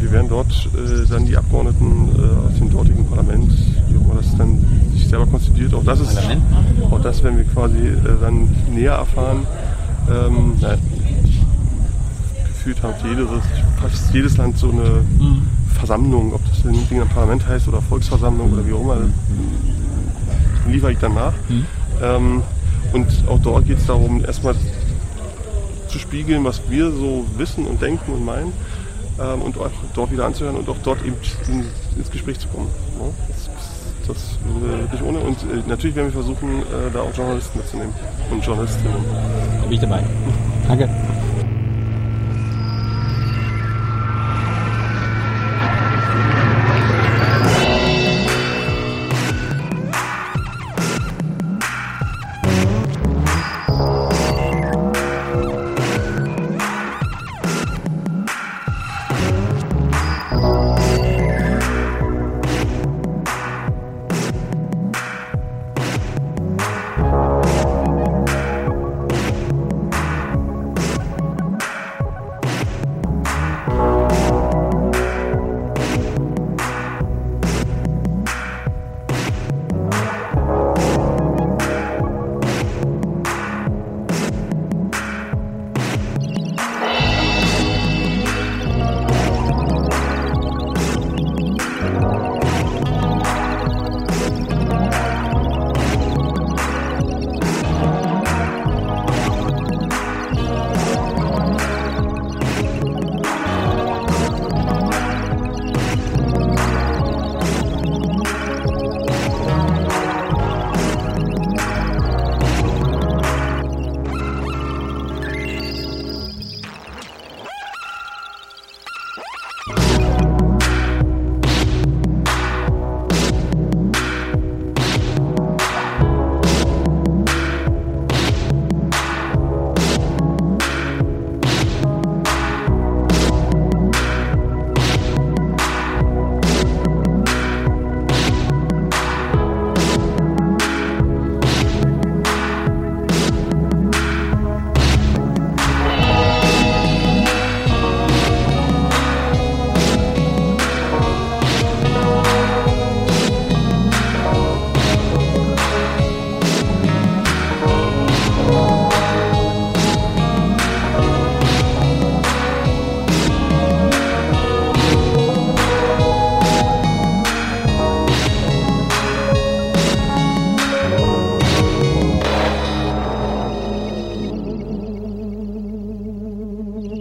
[0.01, 3.51] wir werden dort äh, dann die Abgeordneten äh, aus dem dortigen Parlament,
[3.87, 6.17] wie auch immer das dann sich selber konstituiert, auch das ist,
[6.89, 9.45] auch das werden wir quasi äh, dann näher erfahren.
[10.09, 10.75] Ähm, na,
[12.47, 13.27] gefühlt hat jedes,
[13.81, 15.47] fast jedes Land so eine mhm.
[15.75, 18.97] Versammlung, ob das ein Parlament heißt oder Volksversammlung oder wie auch immer,
[20.67, 21.33] liefere ich dann nach.
[21.47, 21.65] Mhm.
[22.01, 22.43] Ähm,
[22.93, 24.55] und auch dort geht es darum, erstmal
[25.87, 28.53] zu spiegeln, was wir so wissen und denken und meinen
[29.19, 31.15] ähm, und auch dort wieder anzuhören und auch dort eben
[31.47, 31.65] in,
[31.97, 32.67] ins Gespräch zu kommen.
[32.97, 33.13] Ne?
[33.27, 33.49] Das,
[34.07, 35.19] das äh, ohne.
[35.19, 37.93] Und äh, natürlich werden wir versuchen, äh, da auch Journalisten mitzunehmen
[38.31, 38.93] und Journalistinnen.
[39.61, 40.03] Da bin ich dabei.
[40.67, 40.89] Danke.